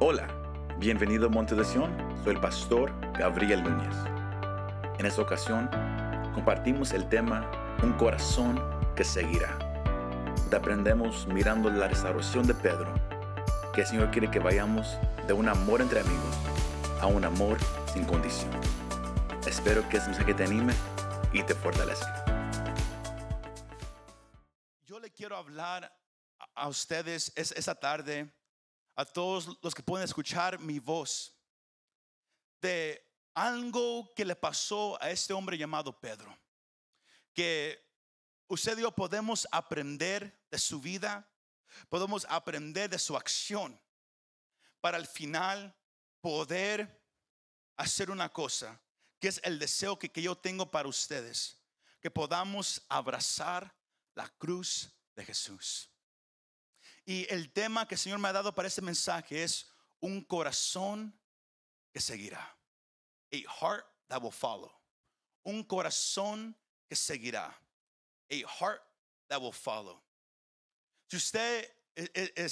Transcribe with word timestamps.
Hola, 0.00 0.28
bienvenido 0.78 1.26
a 1.26 1.30
Monte 1.30 1.54
de 1.54 1.64
Sion. 1.64 1.90
Soy 2.22 2.34
el 2.34 2.40
pastor 2.40 2.92
Gabriel 3.18 3.62
Núñez. 3.62 3.94
En 4.98 5.06
esta 5.06 5.22
ocasión 5.22 5.68
compartimos 6.34 6.92
el 6.92 7.08
tema 7.08 7.50
Un 7.82 7.92
corazón 7.94 8.60
que 8.94 9.04
seguirá. 9.04 9.56
Te 10.50 10.56
aprendemos 10.56 11.26
mirando 11.28 11.70
la 11.70 11.88
restauración 11.88 12.46
de 12.46 12.54
Pedro, 12.54 12.92
que 13.74 13.82
el 13.82 13.86
Señor 13.86 14.10
quiere 14.10 14.30
que 14.30 14.38
vayamos 14.38 14.96
de 15.26 15.32
un 15.32 15.48
amor 15.48 15.80
entre 15.80 16.00
amigos 16.00 16.36
a 17.00 17.06
un 17.06 17.24
amor 17.24 17.58
sin 17.92 18.04
condición. 18.04 18.50
Espero 19.46 19.88
que 19.88 19.98
este 19.98 20.10
mensaje 20.10 20.34
te 20.34 20.44
anime 20.44 20.72
y 21.32 21.42
te 21.42 21.54
fortalezca. 21.54 22.24
Yo 24.84 24.98
le 24.98 25.10
quiero 25.12 25.36
hablar 25.36 25.92
a- 26.54 26.68
ustedes 26.68 27.32
es- 27.36 27.52
esta 27.52 27.74
tarde, 27.74 28.32
a 28.98 29.04
todos 29.04 29.56
los 29.62 29.76
que 29.76 29.82
pueden 29.84 30.04
escuchar 30.04 30.58
mi 30.58 30.80
voz, 30.80 31.32
de 32.60 33.00
algo 33.32 34.12
que 34.12 34.24
le 34.24 34.34
pasó 34.34 35.00
a 35.00 35.08
este 35.08 35.32
hombre 35.32 35.56
llamado 35.56 36.00
Pedro. 36.00 36.36
Que 37.32 37.80
usted 38.48 38.76
y 38.76 38.80
yo 38.82 38.90
podemos 38.90 39.46
aprender 39.52 40.44
de 40.50 40.58
su 40.58 40.80
vida, 40.80 41.30
podemos 41.88 42.26
aprender 42.28 42.90
de 42.90 42.98
su 42.98 43.16
acción, 43.16 43.80
para 44.80 44.96
al 44.96 45.06
final 45.06 45.72
poder 46.20 47.00
hacer 47.76 48.10
una 48.10 48.28
cosa, 48.32 48.80
que 49.20 49.28
es 49.28 49.40
el 49.44 49.60
deseo 49.60 49.96
que, 49.96 50.10
que 50.10 50.22
yo 50.22 50.34
tengo 50.34 50.72
para 50.72 50.88
ustedes, 50.88 51.56
que 52.00 52.10
podamos 52.10 52.82
abrazar 52.88 53.72
la 54.16 54.28
cruz 54.28 54.90
de 55.14 55.24
Jesús. 55.24 55.88
Y 57.08 57.26
el 57.30 57.50
tema 57.50 57.88
que 57.88 57.94
el 57.94 57.98
Señor 57.98 58.18
me 58.18 58.28
ha 58.28 58.34
dado 58.34 58.54
para 58.54 58.68
este 58.68 58.82
mensaje 58.82 59.42
es 59.42 59.66
un 59.98 60.22
corazón 60.22 61.18
que 61.90 62.02
seguirá. 62.02 62.54
A 63.32 63.36
heart 63.60 63.86
that 64.08 64.22
will 64.22 64.30
follow. 64.30 64.70
Un 65.42 65.64
corazón 65.64 66.54
que 66.86 66.94
seguirá. 66.94 67.58
A 68.30 68.34
heart 68.46 68.82
that 69.26 69.40
will 69.40 69.54
follow. 69.54 70.04
Si 71.06 71.16
usted 71.16 71.74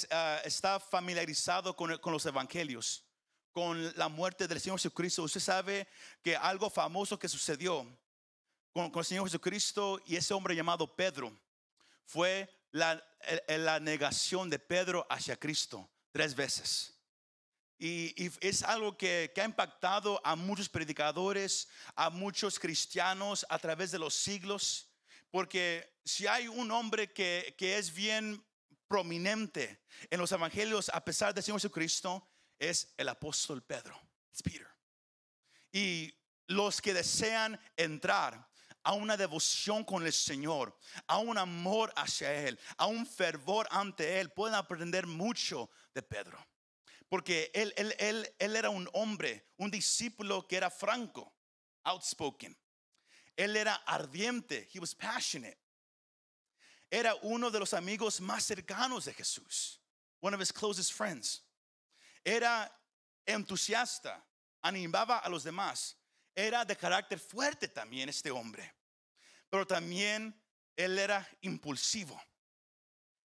ah, 0.09 0.41
está 0.43 0.79
familiarizado 0.79 1.75
con, 1.75 1.95
con 1.99 2.13
los 2.13 2.25
evangelios, 2.25 3.05
con 3.51 3.95
la 3.95 4.09
muerte 4.09 4.47
del 4.47 4.59
Señor 4.59 4.79
Jesucristo, 4.79 5.21
usted 5.21 5.39
sabe 5.39 5.87
que 6.23 6.35
algo 6.35 6.71
famoso 6.71 7.19
que 7.19 7.29
sucedió 7.29 7.85
con, 8.73 8.89
con 8.89 9.01
el 9.01 9.05
Señor 9.05 9.25
Jesucristo 9.25 10.01
y 10.07 10.15
ese 10.15 10.33
hombre 10.33 10.55
llamado 10.55 10.95
Pedro 10.95 11.31
fue 12.07 12.56
la, 12.77 13.79
negación 13.79 14.49
de 14.49 14.59
Pedro 14.59 15.05
hacia 15.09 15.37
Cristo 15.37 15.89
tres 16.11 16.35
veces. 16.35 16.93
Y, 17.79 18.31
es 18.41 18.63
algo 18.63 18.97
que, 18.97 19.31
que 19.33 19.41
ha 19.41 19.45
impactado 19.45 20.19
a 20.23 20.35
muchos 20.35 20.69
predicadores, 20.69 21.67
a 21.95 22.09
muchos 22.09 22.59
cristianos 22.59 23.45
a 23.49 23.59
través 23.59 23.91
de 23.91 23.99
los 23.99 24.13
siglos. 24.13 24.89
Porque 25.29 25.99
si 26.03 26.25
hay 26.25 26.47
un 26.47 26.71
hombre 26.71 27.11
que, 27.11 27.55
que 27.57 27.77
es 27.77 27.93
bien 27.93 28.43
prominente 28.87 29.83
en 30.09 30.19
los 30.19 30.31
evangelios 30.31 30.89
a 30.93 31.03
pesar 31.03 31.33
del 31.33 31.43
Señor 31.43 31.59
Jesucristo, 31.59 32.27
es 32.57 32.93
el 32.97 33.09
apóstol 33.09 33.61
Pedro. 33.61 33.99
It's 34.31 34.41
Peter. 34.41 34.67
Y 35.71 36.13
los 36.47 36.81
que 36.81 36.93
desean 36.93 37.59
entrar 37.75 38.49
a 38.87 38.93
una 38.93 39.17
devoción 39.17 39.83
con 39.83 40.05
el 40.05 40.13
Señor, 40.13 40.73
a 41.07 41.17
un 41.17 41.37
amor 41.37 41.91
hacia 41.97 42.33
Él, 42.33 42.57
a 42.77 42.85
un 42.85 43.05
fervor 43.05 43.67
ante 43.69 44.21
Él, 44.21 44.31
pueden 44.31 44.55
aprender 44.55 45.05
mucho 45.05 45.69
de 45.93 46.01
Pedro. 46.01 46.39
Porque 47.09 47.51
él, 47.53 47.73
él, 47.75 47.93
él, 47.99 48.33
él 48.39 48.55
era 48.55 48.69
un 48.69 48.89
hombre, 48.93 49.49
un 49.57 49.69
discípulo 49.69 50.47
que 50.47 50.55
era 50.55 50.69
franco, 50.69 51.35
outspoken. 51.83 52.57
Él 53.35 53.57
era 53.57 53.75
ardiente, 53.85 54.69
he 54.73 54.79
was 54.79 54.95
passionate. 54.95 55.57
Era 56.89 57.13
uno 57.23 57.51
de 57.51 57.59
los 57.59 57.73
amigos 57.73 58.21
más 58.21 58.45
cercanos 58.45 59.03
de 59.03 59.13
Jesús, 59.13 59.81
one 60.21 60.33
of 60.33 60.41
his 60.41 60.53
closest 60.53 60.93
friends. 60.93 61.43
Era 62.23 62.71
entusiasta, 63.25 64.23
animaba 64.61 65.17
a 65.17 65.27
los 65.27 65.43
demás. 65.43 65.97
Era 66.33 66.63
de 66.63 66.77
carácter 66.77 67.19
fuerte 67.19 67.67
también 67.67 68.07
este 68.07 68.31
hombre. 68.31 68.76
Pero 69.49 69.65
también 69.65 70.39
él 70.75 70.99
era 70.99 71.27
impulsivo. 71.41 72.21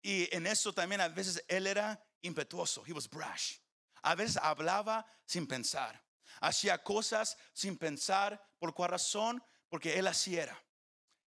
Y 0.03 0.35
en 0.35 0.47
eso 0.47 0.73
también 0.73 1.01
a 1.01 1.09
veces 1.09 1.45
él 1.49 1.67
era 1.67 2.05
impetuoso. 2.23 2.85
He 2.87 2.93
was 2.93 3.09
brash. 3.09 3.59
A 4.03 4.15
veces 4.15 4.37
hablaba 4.37 5.07
sin 5.25 5.47
pensar. 5.47 6.05
Hacía 6.41 6.83
cosas 6.83 7.37
sin 7.53 7.79
pensar. 7.79 8.43
¿Por 8.59 8.75
cuál 8.75 8.91
razón? 8.91 9.43
Porque 9.69 9.99
él 9.99 10.07
así 10.07 10.37
era. 10.37 10.61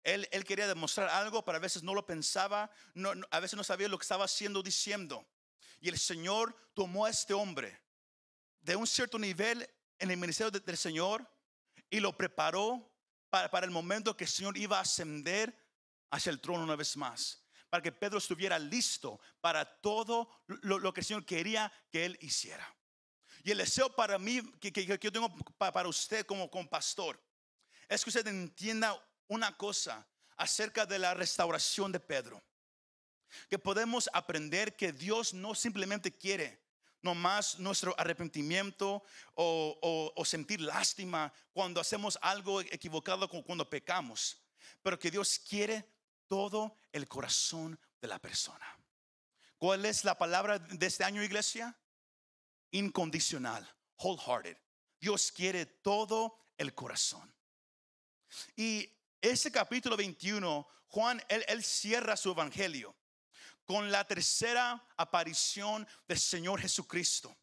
Él, 0.03 0.29
él 0.33 0.45
quería 0.45 0.67
demostrar 0.67 1.09
algo, 1.09 1.45
pero 1.45 1.57
a 1.57 1.61
veces 1.61 1.83
no 1.83 1.95
lo 1.95 2.05
pensaba. 2.05 2.71
A 3.31 3.41
veces 3.41 3.57
no 3.57 3.65
sabía 3.65 3.89
lo 3.89 3.97
que 3.99 4.05
estaba 4.05 4.25
haciendo, 4.25 4.63
diciendo. 4.63 5.27
Y 5.81 5.89
el 5.89 5.99
Señor 5.99 6.55
tomó 6.75 7.07
a 7.07 7.11
este 7.11 7.33
hombre 7.33 7.81
de 8.61 8.77
un 8.77 8.87
cierto 8.87 9.19
nivel 9.19 9.69
en 9.99 10.11
el 10.11 10.17
ministerio 10.17 10.51
de- 10.51 10.61
del 10.61 10.77
Señor 10.77 11.31
y 11.91 12.01
lo 12.01 12.17
preparó 12.17 12.94
para, 13.51 13.67
el 13.67 13.71
momento 13.73 14.17
que 14.17 14.25
el 14.25 14.31
Señor 14.31 14.57
iba 14.57 14.79
a 14.79 14.83
ascender 14.83 15.57
hacia 16.11 16.31
el 16.31 16.41
trono 16.41 16.63
una 16.65 16.77
vez 16.77 16.97
más. 16.97 17.45
Para 17.69 17.83
que 17.83 17.91
Pedro 17.91 18.19
estuviera 18.19 18.59
listo 18.59 19.21
para 19.41 19.65
todo 19.81 20.29
lo, 20.47 20.93
que 20.93 21.01
el 21.01 21.07
Señor 21.07 21.25
quería 21.25 21.73
que 21.91 22.05
él 22.05 22.17
hiciera. 22.21 22.73
Y 23.43 23.51
el 23.51 23.59
deseo 23.59 23.95
para 23.95 24.19
mí, 24.19 24.41
que, 24.61 24.73
que- 24.73 24.87
yo 24.87 25.13
tengo 25.13 25.35
pa- 25.59 25.73
para 25.73 25.89
usted 25.89 26.25
como, 26.25 26.49
como 26.51 26.69
pastor, 26.69 27.21
es 27.89 28.05
que 28.05 28.11
usted 28.11 28.27
entienda 28.29 28.97
una 29.27 29.57
cosa 29.57 30.07
acerca 30.37 30.87
de 30.87 30.99
la 30.99 31.15
restauración 31.15 31.91
de 31.93 32.01
Pedro. 32.01 32.43
Que 33.51 33.59
podemos 33.59 34.09
aprender 34.13 34.77
que 34.77 34.93
Dios 34.93 35.35
no 35.35 35.55
simplemente 35.55 36.17
quiere 36.17 36.64
nomás 37.05 37.59
nuestro 37.59 37.95
arrepentimiento 37.99 39.05
o, 39.35 40.13
o- 40.17 40.25
sentir 40.25 40.61
lástima 40.61 41.33
cuando 41.53 41.81
hacemos 41.81 42.19
algo 42.23 42.61
equivocado 42.63 43.29
cu- 43.29 43.45
cuando 43.45 43.69
pecamos, 43.69 44.39
pero 44.83 44.99
que 44.99 45.11
Dios 45.11 45.39
quiere 45.39 45.87
todo 46.27 46.75
el 46.93 47.07
corazón 47.07 47.79
de 48.01 48.09
la 48.09 48.19
persona. 48.19 48.67
¿Cuál 49.59 49.85
es 49.85 50.03
la 50.05 50.17
palabra 50.17 50.59
de 50.59 50.87
este 50.87 51.05
año, 51.05 51.23
iglesia? 51.23 51.79
Incondicional, 52.71 53.71
wholehearted. 53.99 54.57
Dios 54.99 55.31
quiere 55.31 55.67
todo 55.67 56.37
el 56.57 56.75
corazón. 56.75 57.33
Y 58.57 58.91
ese 59.21 59.53
capítulo 59.53 59.97
21, 59.97 60.67
Juan, 60.89 61.23
él 61.29 61.63
cierra 61.63 62.17
su 62.17 62.31
evangelio 62.31 62.97
con 63.65 63.91
la 63.91 64.05
tercera 64.07 64.87
aparición 64.97 65.87
del 66.07 66.19
Señor 66.19 66.61
Jesucristo. 66.61 67.37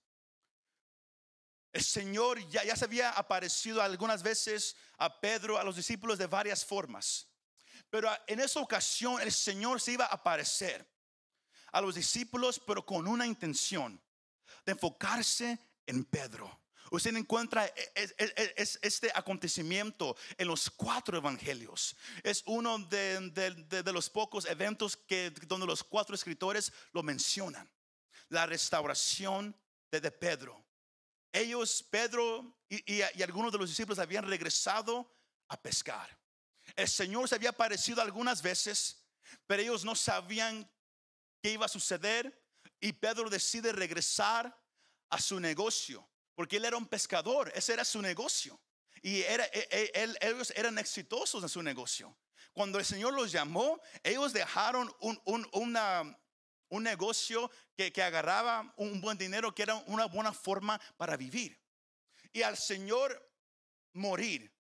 El 1.74 1.84
Señor 1.84 2.40
ya, 2.50 2.64
ya 2.64 2.76
se 2.76 2.86
había 2.86 3.12
aparecido 3.12 3.82
algunas 3.82 4.22
veces 4.22 4.76
a 4.98 5.20
Pedro, 5.20 5.58
a 5.58 5.64
los 5.64 5.78
discípulos 5.78 6.18
de 6.18 6.28
varias 6.28 6.66
formas. 6.66 7.28
Pero 7.90 8.10
en 8.28 8.40
esa 8.40 8.60
ocasión 8.60 9.22
el 9.22 9.31
Señor 9.31 9.81
se 9.81 9.94
iba 9.94 10.06
a 10.06 10.14
aparecer 10.16 10.88
a 11.72 11.81
los 11.81 11.96
discípulos, 11.96 12.60
pero 12.60 12.86
con 12.86 13.08
una 13.08 13.26
intención 13.26 14.02
de 14.66 14.74
enfocarse 14.74 15.60
en 15.86 16.04
Pedro. 16.06 16.61
Usted 16.91 17.16
encuentra 17.16 17.66
es- 17.96 18.13
es- 18.18 18.34
es- 18.57 18.79
este 18.81 19.12
acontecimiento 19.16 20.16
en 20.38 20.47
los 20.47 20.69
cuatro 20.69 21.18
evangelios. 21.18 21.96
Es 22.22 22.44
uno 22.46 22.78
de, 22.79 23.91
los 23.94 24.09
pocos 24.09 24.46
eventos 24.46 24.97
que, 24.97 25.31
donde 25.47 25.66
los 25.66 25.84
cuatro 25.85 26.13
escritores 26.16 26.72
lo 26.91 27.01
mencionan. 27.01 27.72
La 28.28 28.46
restauración 28.46 29.56
de, 29.89 30.12
Pedro. 30.12 30.66
Ellos, 31.31 31.81
Pedro 31.89 32.57
y- 32.68 32.83
y 32.94 33.21
algunos 33.24 33.54
de 33.54 33.57
los 33.57 33.69
discípulos 33.69 33.98
habían 34.00 34.27
regresado 34.27 35.18
a 35.48 35.62
pescar. 35.62 36.19
El 36.75 36.89
Señor 36.89 37.27
se 37.30 37.36
había 37.36 37.51
aparecido 37.51 38.01
algunas 38.01 38.42
veces, 38.42 39.06
pero 39.48 39.62
ellos 39.62 39.86
no 39.86 39.95
sabían 39.95 40.69
qué 41.42 41.51
iba 41.54 41.66
a 41.66 41.69
suceder 41.69 42.38
y 42.81 42.92
Pedro 42.92 43.30
decide 43.30 43.71
regresar 43.71 44.57
a 45.10 45.19
su 45.21 45.39
negocio, 45.39 46.06
porque 46.42 46.58
él 46.58 46.66
era 46.66 46.76
un 46.76 46.88
pescador, 46.88 47.52
ese 47.54 47.74
era 47.74 47.86
su 47.86 48.02
negocio. 48.02 48.60
Y 49.04 49.22
era, 49.22 49.46
e- 49.54 49.92
e- 49.94 50.18
ellos 50.22 50.52
eran 50.56 50.80
exitosos 50.80 51.44
en 51.44 51.50
su 51.50 51.62
negocio. 51.62 52.18
Cuando 52.52 52.80
el 52.80 52.86
Señor 52.86 53.14
los 53.14 53.32
llamó, 53.32 53.80
ellos 54.02 54.34
dejaron 54.34 54.92
un, 55.02 56.82
negocio 56.82 57.52
que, 57.78 57.94
agarraba 58.02 58.74
un 58.78 59.00
buen 59.02 59.20
dinero, 59.20 59.54
que 59.54 59.62
era 59.62 59.76
una 59.86 60.06
buena 60.06 60.34
forma 60.34 60.82
para 60.98 61.16
vivir. 61.16 61.62
Y 62.34 62.42
al 62.42 62.58
Señor 62.58 63.24
morir, 63.94 64.52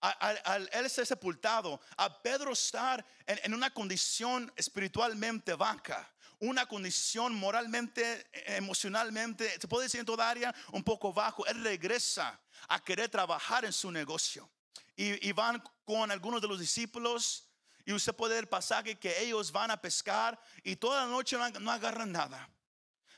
al 0.00 0.70
él 0.72 0.88
ser 0.88 1.04
sepultado, 1.04 1.82
a 1.98 2.22
Pedro 2.22 2.54
estar 2.54 3.04
en, 3.26 3.40
en 3.42 3.52
una 3.52 3.74
condición 3.74 4.50
espiritualmente 4.56 5.52
vaca, 5.52 6.10
una 6.38 6.66
condición 6.66 7.34
moralmente, 7.34 8.28
emocionalmente, 8.56 9.58
se 9.60 9.68
puede 9.68 9.84
decir 9.84 10.00
en 10.00 10.06
toda 10.06 10.28
área, 10.28 10.54
un 10.72 10.82
poco 10.82 11.12
bajo. 11.12 11.46
Él 11.46 11.62
regresa 11.62 12.40
a 12.68 12.82
querer 12.82 13.08
trabajar 13.08 13.64
en 13.64 13.72
su 13.72 13.90
negocio. 13.90 14.50
Y, 14.94 15.28
y 15.28 15.32
van 15.32 15.62
con 15.84 16.10
algunos 16.10 16.42
de 16.42 16.48
los 16.48 16.60
discípulos. 16.60 17.48
Y 17.86 17.92
usted 17.92 18.14
puede 18.14 18.34
ver 18.34 18.44
el 18.44 18.48
pasaje 18.48 18.98
que 18.98 19.22
ellos 19.22 19.52
van 19.52 19.70
a 19.70 19.80
pescar 19.80 20.38
y 20.64 20.74
toda 20.74 21.04
la 21.04 21.10
noche 21.10 21.38
no, 21.60 21.70
agarran 21.70 22.10
nada. 22.10 22.50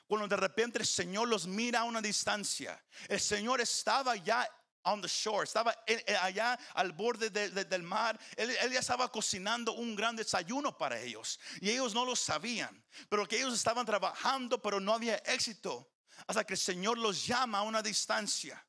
Cuando 0.06 0.28
de 0.28 0.36
repente 0.36 0.78
el 0.78 0.86
Señor 0.86 1.26
los 1.26 1.46
mira 1.46 1.80
a 1.80 1.84
una 1.84 2.02
distancia. 2.02 2.82
El 3.08 3.18
Señor 3.18 3.62
estaba 3.62 4.14
ya 4.16 4.46
on 4.84 5.00
the 5.00 5.08
shore, 5.08 5.44
estaba 5.44 5.74
allá 6.22 6.58
al 6.74 6.92
borde 6.92 7.30
del 7.30 7.82
mar. 7.82 8.18
Él, 8.36 8.54
ya 8.70 8.80
estaba 8.80 9.10
cocinando 9.10 9.72
un 9.72 9.94
gran 9.94 10.16
desayuno 10.16 10.76
para 10.76 11.00
ellos 11.00 11.38
y 11.60 11.70
ellos 11.70 11.94
no 11.94 12.04
lo 12.04 12.16
sabían, 12.16 12.82
pero 13.08 13.26
que 13.26 13.36
ellos 13.36 13.54
estaban 13.54 13.84
trabajando, 13.84 14.60
pero 14.60 14.80
no 14.80 14.94
había 14.94 15.16
éxito. 15.16 15.90
Hasta 16.26 16.44
que 16.44 16.54
el 16.54 16.58
Señor 16.58 16.98
los 16.98 17.26
llama 17.26 17.58
a 17.58 17.62
una 17.62 17.80
distancia 17.80 18.64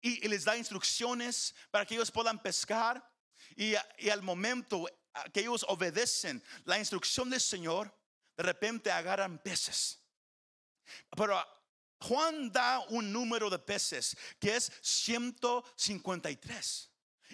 y, 0.00 0.26
les 0.28 0.44
da 0.44 0.56
instrucciones 0.56 1.54
para 1.70 1.86
que 1.86 1.94
ellos 1.94 2.10
puedan 2.10 2.40
pescar. 2.40 3.08
Y, 3.56 3.74
y 3.98 4.08
al 4.08 4.22
momento 4.22 4.88
que 5.32 5.40
ellos 5.40 5.64
obedecen 5.68 6.42
la 6.64 6.78
instrucción 6.78 7.30
del 7.30 7.40
Señor, 7.40 7.94
de 8.36 8.42
repente 8.42 8.90
agarran 8.90 9.38
peces. 9.38 10.00
Pero 11.16 11.40
Juan 12.02 12.52
da 12.52 12.80
un 12.90 13.10
número 13.12 13.48
de 13.48 13.58
peces 13.58 14.14
que 14.38 14.56
es 14.56 14.70
153. 14.82 16.90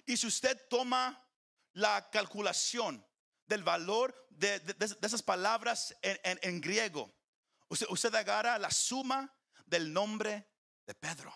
Y 0.07 0.17
si 0.17 0.27
usted 0.27 0.69
toma 0.69 1.25
la 1.73 2.09
calculación 2.11 3.05
del 3.47 3.65
valor 3.65 4.15
de, 4.31 4.63
esas 5.03 5.23
palabras 5.23 5.97
en, 6.03 6.61
griego, 6.61 7.13
usted, 7.69 7.87
usted 7.89 8.15
agarra 8.15 8.59
la 8.59 8.71
suma 8.71 9.35
del 9.67 9.93
nombre 9.93 10.49
de 10.87 10.95
Pedro. 10.95 11.35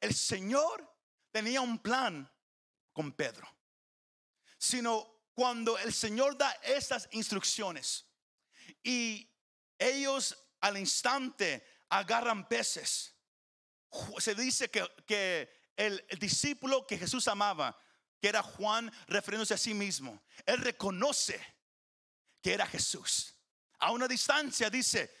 El 0.00 0.14
Señor 0.14 0.92
tenía 1.30 1.60
un 1.60 1.78
plan 1.78 2.28
con 2.92 3.12
Pedro. 3.12 3.48
Sino 4.58 5.20
cuando 5.34 5.78
el 5.78 5.92
Señor 5.92 6.36
da 6.36 6.50
estas 6.62 7.08
instrucciones 7.12 8.06
y 8.82 9.30
ellos 9.78 10.36
al 10.60 10.76
instante 10.76 11.64
agarran 11.92 12.48
peces. 12.48 13.14
Se 14.18 14.34
dice 14.34 14.70
que, 14.70 15.50
el, 15.76 16.04
discípulo 16.18 16.86
que 16.86 16.96
Jesús 16.96 17.28
amaba, 17.28 17.78
que 18.18 18.28
era 18.28 18.42
Juan, 18.42 18.90
refiriéndose 19.06 19.54
a 19.54 19.58
sí 19.58 19.74
mismo, 19.74 20.22
él 20.46 20.58
reconoce 20.58 21.38
que 22.40 22.54
era 22.54 22.66
Jesús. 22.66 23.34
A 23.78 23.90
una 23.90 24.08
distancia 24.08 24.70
dice, 24.70 25.14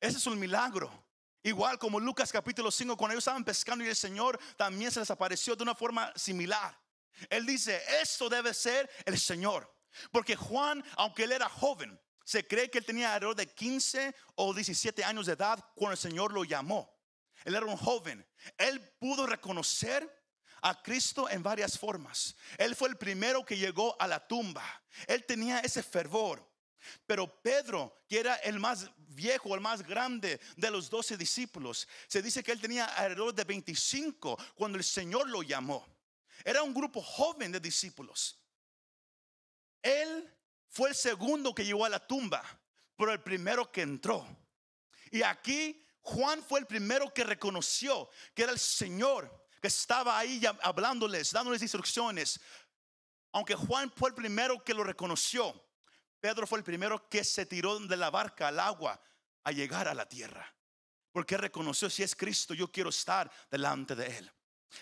ese 0.00 0.18
es 0.18 0.26
un 0.26 0.38
milagro. 0.38 1.08
Igual 1.42 1.78
como 1.80 1.98
Lucas 1.98 2.30
capítulo 2.30 2.70
5, 2.70 2.96
cuando 2.96 3.14
ellos 3.14 3.22
estaban 3.22 3.44
pescando 3.44 3.84
y 3.84 3.88
el 3.88 3.96
Señor 3.96 4.38
también 4.56 4.92
se 4.92 5.00
les 5.00 5.10
apareció 5.10 5.56
de 5.56 5.64
una 5.64 5.74
forma 5.74 6.12
similar. 6.14 6.78
Él 7.28 7.44
dice, 7.44 7.82
esto 8.00 8.28
debe 8.28 8.54
ser 8.54 8.88
el 9.04 9.18
Señor. 9.18 9.68
Porque 10.12 10.36
Juan, 10.36 10.84
aunque 10.96 11.24
él 11.24 11.32
era 11.32 11.48
joven, 11.48 12.00
se 12.24 12.46
cree 12.46 12.70
que 12.70 12.78
él 12.78 12.84
tenía 12.84 13.14
alrededor 13.14 13.36
de 13.36 13.46
15 13.46 14.14
o 14.36 14.54
17 14.54 15.04
años 15.04 15.26
de 15.26 15.32
edad 15.32 15.64
cuando 15.74 15.92
el 15.92 15.98
Señor 15.98 16.32
lo 16.32 16.44
llamó. 16.44 16.92
Él 17.44 17.54
era 17.54 17.66
un 17.66 17.76
joven. 17.76 18.26
Él 18.56 18.80
pudo 18.98 19.26
reconocer 19.26 20.08
a 20.62 20.80
Cristo 20.80 21.28
en 21.28 21.42
varias 21.42 21.78
formas. 21.78 22.36
Él 22.56 22.76
fue 22.76 22.88
el 22.88 22.96
primero 22.96 23.44
que 23.44 23.56
llegó 23.56 24.00
a 24.00 24.06
la 24.06 24.26
tumba. 24.26 24.64
Él 25.06 25.24
tenía 25.24 25.60
ese 25.60 25.82
fervor. 25.82 26.48
Pero 27.06 27.42
Pedro, 27.42 28.02
que 28.08 28.18
era 28.20 28.36
el 28.36 28.58
más 28.58 28.90
viejo, 28.96 29.54
el 29.54 29.60
más 29.60 29.82
grande 29.82 30.40
de 30.56 30.70
los 30.70 30.90
doce 30.90 31.16
discípulos, 31.16 31.86
se 32.08 32.22
dice 32.22 32.42
que 32.42 32.52
él 32.52 32.60
tenía 32.60 32.86
alrededor 32.86 33.34
de 33.34 33.44
25 33.44 34.38
cuando 34.54 34.78
el 34.78 34.84
Señor 34.84 35.28
lo 35.28 35.42
llamó. 35.42 35.86
Era 36.44 36.62
un 36.62 36.74
grupo 36.74 37.00
joven 37.00 37.52
de 37.52 37.60
discípulos. 37.60 38.38
Él 39.80 40.32
fue 40.72 40.88
el 40.88 40.94
segundo 40.94 41.54
que 41.54 41.66
llegó 41.66 41.84
a 41.84 41.90
la 41.90 42.04
tumba, 42.04 42.42
pero 42.96 43.12
el 43.12 43.20
primero 43.20 43.70
que 43.70 43.82
entró. 43.82 44.26
Y 45.10 45.22
aquí 45.22 45.84
Juan 46.00 46.42
fue 46.42 46.60
el 46.60 46.66
primero 46.66 47.12
que 47.12 47.24
reconoció 47.24 48.08
que 48.34 48.44
era 48.44 48.52
el 48.52 48.58
Señor 48.58 49.30
que 49.60 49.68
estaba 49.68 50.18
ahí 50.18 50.42
hablándoles, 50.62 51.30
dándoles 51.30 51.60
instrucciones. 51.60 52.40
Aunque 53.32 53.54
Juan 53.54 53.92
fue 53.94 54.08
el 54.08 54.14
primero 54.14 54.64
que 54.64 54.74
lo 54.74 54.82
reconoció, 54.82 55.54
Pedro 56.18 56.46
fue 56.46 56.58
el 56.58 56.64
primero 56.64 57.06
que 57.08 57.22
se 57.22 57.44
tiró 57.44 57.78
de 57.78 57.96
la 57.96 58.10
barca 58.10 58.48
al 58.48 58.58
agua 58.58 58.98
a 59.44 59.52
llegar 59.52 59.88
a 59.88 59.94
la 59.94 60.08
tierra. 60.08 60.52
Porque 61.12 61.36
reconoció, 61.36 61.90
si 61.90 62.02
es 62.02 62.16
Cristo, 62.16 62.54
yo 62.54 62.72
quiero 62.72 62.88
estar 62.88 63.30
delante 63.50 63.94
de 63.94 64.18
Él. 64.18 64.32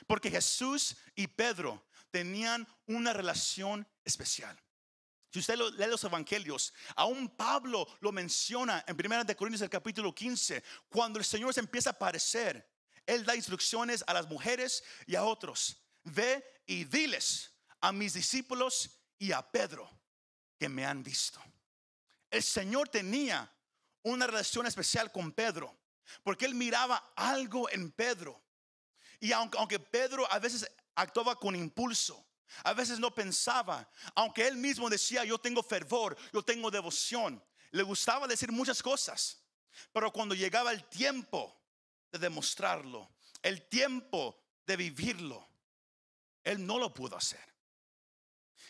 Porque 0.06 0.30
Jesús 0.30 0.96
y 1.16 1.26
Pedro 1.26 1.84
tenían 2.10 2.66
una 2.86 3.12
relación 3.12 3.86
especial. 4.04 4.56
Si 5.32 5.38
usted 5.38 5.56
lee 5.56 5.86
los 5.86 6.02
evangelios, 6.02 6.74
aún 6.96 7.28
Pablo 7.28 7.86
lo 8.00 8.10
menciona 8.10 8.84
en 8.86 8.96
1 8.96 9.24
de 9.24 9.36
Corintios 9.36 9.62
el 9.62 9.70
capítulo 9.70 10.12
15, 10.12 10.62
cuando 10.88 11.20
el 11.20 11.24
Señor 11.24 11.54
se 11.54 11.60
empieza 11.60 11.90
a 11.90 11.92
aparecer, 11.92 12.68
él 13.06 13.24
da 13.24 13.36
instrucciones 13.36 14.02
a 14.06 14.14
las 14.14 14.28
mujeres 14.28 14.82
y 15.06 15.14
a 15.14 15.22
otros. 15.22 15.76
Ve 16.02 16.44
y 16.66 16.84
diles 16.84 17.52
a 17.80 17.92
mis 17.92 18.14
discípulos 18.14 18.98
y 19.18 19.30
a 19.30 19.42
Pedro 19.42 19.88
que 20.58 20.68
me 20.68 20.84
han 20.84 21.02
visto. 21.02 21.40
El 22.30 22.42
Señor 22.42 22.88
tenía 22.88 23.52
una 24.02 24.26
relación 24.26 24.66
especial 24.66 25.12
con 25.12 25.32
Pedro, 25.32 25.76
porque 26.24 26.44
él 26.44 26.54
miraba 26.54 27.12
algo 27.14 27.70
en 27.70 27.92
Pedro. 27.92 28.42
Y 29.20 29.32
aunque 29.32 29.78
Pedro 29.78 30.30
a 30.32 30.38
veces 30.38 30.68
actuaba 30.94 31.36
con 31.36 31.54
impulso, 31.54 32.26
a 32.64 32.72
veces 32.74 32.98
no 32.98 33.14
pensaba, 33.14 33.88
aunque 34.14 34.46
él 34.46 34.56
mismo 34.56 34.90
decía, 34.90 35.24
yo 35.24 35.38
tengo 35.38 35.62
fervor, 35.62 36.16
yo 36.32 36.42
tengo 36.42 36.70
devoción. 36.70 37.42
Le 37.70 37.82
gustaba 37.82 38.26
decir 38.26 38.50
muchas 38.50 38.82
cosas, 38.82 39.42
pero 39.92 40.12
cuando 40.12 40.34
llegaba 40.34 40.72
el 40.72 40.84
tiempo 40.88 41.56
de 42.10 42.18
demostrarlo, 42.18 43.10
el 43.42 43.68
tiempo 43.68 44.42
de 44.66 44.76
vivirlo, 44.76 45.48
él 46.42 46.66
no 46.66 46.78
lo 46.78 46.92
pudo 46.92 47.16
hacer. 47.16 47.44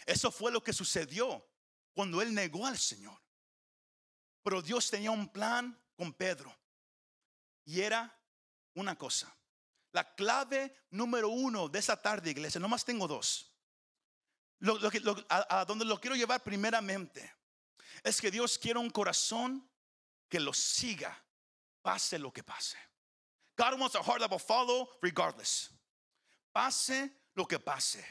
Eso 0.06 0.30
fue 0.30 0.52
lo 0.52 0.62
que 0.62 0.72
sucedió 0.72 1.46
cuando 1.94 2.20
él 2.20 2.34
negó 2.34 2.66
al 2.66 2.78
Señor. 2.78 3.18
Pero 4.42 4.62
Dios 4.62 4.90
tenía 4.90 5.10
un 5.10 5.28
plan 5.28 5.78
con 5.96 6.12
Pedro. 6.12 6.54
Y 7.64 7.80
era 7.80 8.18
una 8.74 8.96
cosa. 8.96 9.34
La 9.92 10.14
clave 10.14 10.74
número 10.90 11.28
uno 11.28 11.68
de 11.68 11.78
esa 11.78 12.00
tarde, 12.00 12.30
iglesia, 12.30 12.60
nomás 12.60 12.84
tengo 12.84 13.06
dos 13.06 13.49
lo, 14.60 14.78
a, 15.28 15.64
donde 15.64 15.84
lo 15.84 16.00
quiero 16.00 16.16
llevar 16.16 16.42
primeramente 16.42 17.34
es 18.04 18.20
que 18.20 18.30
Dios 18.30 18.58
quiere 18.58 18.78
un 18.78 18.90
corazón 18.90 19.68
que 20.28 20.40
lo 20.40 20.52
siga, 20.52 21.16
pase 21.82 22.18
lo 22.18 22.32
que 22.32 22.42
pase. 22.42 22.76
God 23.56 23.78
wants 23.78 23.94
a 23.94 24.02
heart 24.02 24.20
that 24.20 24.30
will 24.30 24.38
follow 24.38 24.88
regardless. 25.02 25.70
Pase 26.54 27.10
lo 27.34 27.44
que 27.46 27.58
pase. 27.58 28.04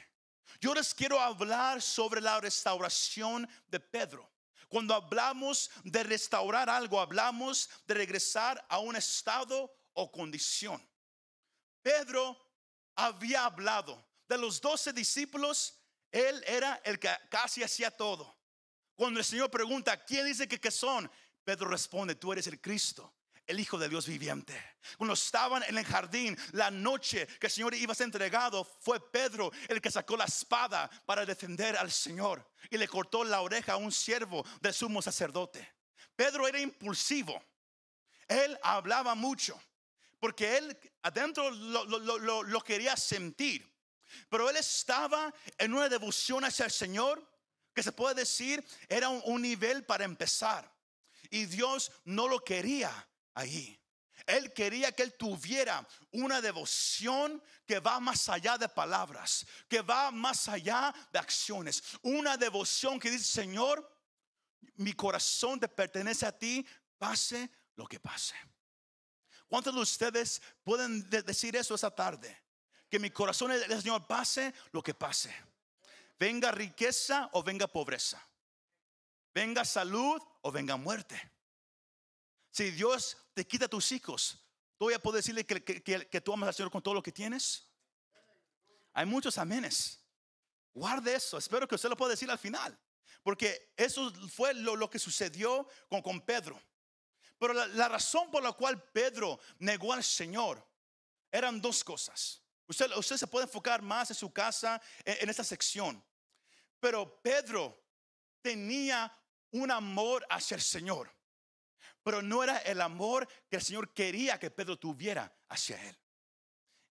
Yo 0.60 0.74
les 0.74 0.94
quiero 0.94 1.20
hablar 1.20 1.82
sobre 1.82 2.22
la 2.22 2.39
restauración 2.39 3.48
de 3.68 3.79
Pedro. 3.79 4.29
Cuando 4.68 4.94
hablamos 4.94 5.72
de 5.84 6.03
restaurar 6.03 6.70
algo, 6.70 7.00
hablamos 7.00 7.70
de 7.88 7.96
regresar 7.96 8.63
a 8.70 8.79
un 8.79 8.96
estado 8.96 9.72
o 9.94 10.12
condición. 10.12 10.79
Pedro 11.82 12.38
había 12.96 13.46
hablado 13.46 14.06
de 14.27 14.38
los 14.38 14.62
doce 14.62 14.94
discípulos 14.94 15.78
él 16.11 16.43
era 16.47 16.81
el 16.83 16.99
que 16.99 17.09
casi 17.29 17.63
hacía 17.63 17.91
todo. 17.91 18.37
Cuando 18.95 19.19
el 19.19 19.25
Señor 19.25 19.49
pregunta, 19.49 20.03
¿quién 20.03 20.25
dice 20.25 20.47
que, 20.47 20.59
que 20.59 20.71
son? 20.71 21.09
Pedro 21.43 21.69
responde, 21.69 22.15
tú 22.15 22.33
eres 22.33 22.47
el 22.47 22.59
Cristo, 22.59 23.15
el 23.47 23.59
Hijo 23.59 23.77
de 23.77 23.89
Dios 23.89 24.07
viviente. 24.07 24.53
Cuando 24.97 25.13
estaban 25.13 25.63
en 25.63 25.77
el 25.77 25.85
jardín, 25.85 26.37
la 26.51 26.69
noche 26.69 27.25
que 27.39 27.47
el 27.47 27.51
Señor 27.51 27.73
iba 27.73 27.93
a 27.93 27.95
ser 27.95 28.05
entregado, 28.05 28.63
fue 28.63 29.11
Pedro 29.11 29.51
el 29.67 29.81
que 29.81 29.89
sacó 29.89 30.17
la 30.17 30.25
espada 30.25 30.89
para 31.05 31.25
defender 31.25 31.77
al 31.77 31.91
Señor 31.91 32.51
y 32.69 32.77
le 32.77 32.87
cortó 32.87 33.23
la 33.23 33.41
oreja 33.41 33.73
a 33.73 33.77
un 33.77 33.91
siervo 33.91 34.45
del 34.61 34.73
sumo 34.73 35.01
sacerdote. 35.01 35.75
Pedro 36.15 36.47
era 36.47 36.59
impulsivo. 36.59 37.41
Él 38.27 38.59
hablaba 38.61 39.15
mucho 39.15 39.59
porque 40.19 40.57
él 40.57 40.77
adentro 41.01 41.49
lo, 41.49 42.43
lo 42.43 42.61
quería 42.61 42.97
sentir. 42.97 43.67
Pero 44.29 44.49
él 44.49 44.57
estaba 44.57 45.33
en 45.57 45.73
una 45.73 45.89
devoción 45.89 46.43
hacia 46.43 46.65
el 46.65 46.71
Señor 46.71 47.27
que 47.73 47.83
se 47.83 47.91
puede 47.91 48.15
decir 48.15 48.65
era 48.87 49.09
un, 49.09 49.41
nivel 49.41 49.85
para 49.85 50.05
empezar. 50.05 50.69
Y 51.29 51.45
Dios 51.45 51.91
no 52.05 52.27
lo 52.27 52.43
quería 52.43 52.91
ahí. 53.33 53.79
Él 54.25 54.53
quería 54.53 54.91
que 54.91 55.03
él 55.03 55.13
tuviera 55.13 55.87
una 56.11 56.41
devoción 56.41 57.41
que 57.65 57.79
va 57.79 57.99
más 57.99 58.27
allá 58.29 58.57
de 58.57 58.67
palabras, 58.67 59.45
que 59.67 59.81
va 59.81 60.11
más 60.11 60.47
allá 60.47 60.93
de 61.11 61.19
acciones. 61.19 61.81
Una 62.01 62.35
devoción 62.37 62.99
que 62.99 63.11
dice, 63.11 63.23
Señor, 63.23 63.89
mi 64.75 64.93
corazón 64.93 65.59
te 65.59 65.67
pertenece 65.67 66.25
a 66.25 66.37
ti, 66.37 66.65
pase 66.97 67.49
lo 67.75 67.87
que 67.87 67.99
pase. 67.99 68.35
¿Cuántos 69.47 69.73
de 69.73 69.81
ustedes 69.81 70.41
pueden 70.63 71.09
de- 71.09 71.23
decir 71.23 71.55
eso 71.55 71.73
esa 71.75 71.89
tarde? 71.89 72.37
Que 72.89 73.00
mi 73.00 73.10
corazón 73.12 73.51
del 73.51 73.81
Señor, 73.81 74.08
pase 74.08 74.53
lo 74.72 74.81
que 74.81 74.93
pase. 74.93 75.34
Venga 76.19 76.51
riqueza 76.51 77.29
o 77.34 77.43
venga 77.43 77.67
pobreza. 77.67 78.22
Venga 79.34 79.63
salud 79.63 80.22
o 80.41 80.51
venga 80.51 80.75
muerte. 80.75 81.31
Si 82.51 82.72
Dios 82.72 83.15
te 83.34 83.46
quita 83.48 83.67
tus 83.67 83.91
hijos, 83.91 84.39
¿tú 84.77 84.86
voy 84.86 84.96
a 84.96 85.00
poder 85.00 85.19
decirle 85.22 85.46
que, 85.46 85.63
que- 85.63 85.84
que- 85.84 86.08
que 86.08 86.22
tú 86.22 86.34
amas 86.34 86.48
al 86.48 86.53
Señor 86.55 86.72
con 86.72 86.81
todo 86.81 86.96
lo 86.96 87.03
que 87.03 87.12
tienes? 87.12 87.67
Hay 88.93 89.05
muchos 89.05 89.38
amenes. 89.38 90.03
Guarde 90.74 91.13
eso. 91.13 91.38
Espero 91.38 91.67
que 91.67 91.75
usted 91.75 91.89
lo 91.89 91.96
pueda 91.98 92.12
decir 92.12 92.29
al 92.31 92.39
final. 92.39 92.77
Porque 93.22 93.74
eso 93.77 94.12
fue 94.29 94.53
lo, 94.55 94.75
lo 94.75 94.89
que 94.89 94.98
sucedió 94.98 95.67
con, 95.89 96.01
con 96.01 96.22
Pedro. 96.22 96.60
Pero 97.38 97.53
la, 97.53 97.67
la 97.67 97.88
razón 97.88 98.31
por 98.31 98.41
la 98.43 98.51
cual 98.53 98.81
Pedro 98.91 99.39
negó 99.60 99.93
al 99.93 100.03
Señor 100.03 100.65
eran 101.31 101.62
dos 101.62 101.84
cosas. 101.84 102.41
Usted, 102.69 103.17
se 103.17 103.27
puede 103.27 103.45
enfocar 103.45 103.81
más 103.81 104.11
en 104.11 104.15
su 104.15 104.31
casa, 104.31 104.79
en, 105.03 105.17
en 105.21 105.29
esta 105.29 105.43
sección. 105.43 106.03
Pero 106.79 107.19
Pedro 107.21 107.83
tenía 108.43 109.11
un 109.51 109.71
amor 109.71 110.25
hacia 110.29 110.53
el 110.53 110.61
Señor. 110.61 111.11
Pero 112.03 112.21
no 112.21 112.43
era 112.43 112.59
el 112.59 112.79
amor 112.79 113.27
que 113.49 113.55
el 113.55 113.63
Señor 113.63 113.91
quería 113.91 114.39
que 114.39 114.51
Pedro 114.51 114.77
tuviera 114.77 115.35
hacia 115.49 115.83
él. 115.83 115.97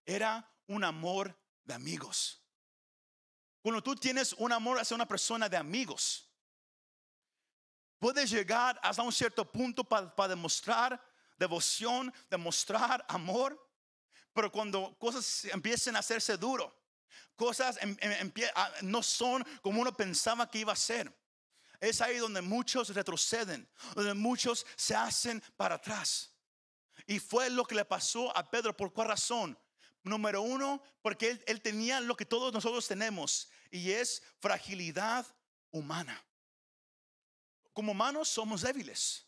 Era 0.05 0.53
un 0.67 0.83
amor 0.83 1.39
de 1.65 1.75
amigos. 1.75 2.43
Cuando 3.63 3.81
tú 3.81 3.95
tienes 3.95 4.33
un 4.33 4.53
amor 4.53 4.81
hacia 4.81 4.97
una 4.97 5.07
persona 5.07 5.49
de 5.49 5.57
amigos, 5.57 6.29
puedes 8.01 8.31
llegar 8.31 8.81
hasta 8.83 9.03
un 9.03 9.13
cierto 9.13 9.51
punto 9.51 9.85
para 9.85 10.29
demostrar 10.29 11.01
devoción, 11.39 12.13
demostrar 12.29 13.05
amor, 13.09 13.68
pero 14.33 14.51
cuando 14.53 14.97
cosas 14.99 15.45
empiecen 15.47 15.97
a 15.97 16.01
hacerse 16.01 16.37
duro, 16.37 16.75
cosas 17.37 17.79
em- 17.81 17.97
em- 18.01 18.33
ah, 18.55 18.73
no 18.83 19.03
son 19.03 19.45
como 19.63 19.81
uno 19.81 19.97
pensaba 19.97 20.51
que 20.51 20.59
iba 20.59 20.73
a 20.73 20.77
ser. 20.77 21.13
Es 21.81 22.01
ahí 22.01 22.17
donde 22.17 22.43
muchos 22.43 22.89
retroceden, 22.91 23.69
donde 23.95 24.15
muchos 24.15 24.67
se 24.77 24.95
hacen 24.95 25.41
para 25.57 25.77
atrás. 25.77 26.33
Y 27.07 27.21
fue 27.21 27.49
lo 27.51 27.65
que 27.65 27.77
le 27.77 27.85
pasó 27.85 28.37
a 28.37 28.51
Pedro. 28.51 28.77
¿Por 28.77 28.93
cuál 28.93 29.09
razón? 29.09 29.59
Número 30.03 30.43
uno, 30.43 30.83
porque 31.03 31.43
él 31.47 31.61
tenía 31.61 32.01
lo 32.01 32.17
que 32.17 32.25
todos 32.25 32.53
nosotros 32.53 32.87
tenemos 32.87 33.49
y 33.71 33.93
es 33.93 34.23
fragilidad 34.41 35.27
humana. 35.71 36.25
Como 37.73 37.93
humanos 37.93 38.29
somos 38.29 38.63
débiles. 38.63 39.27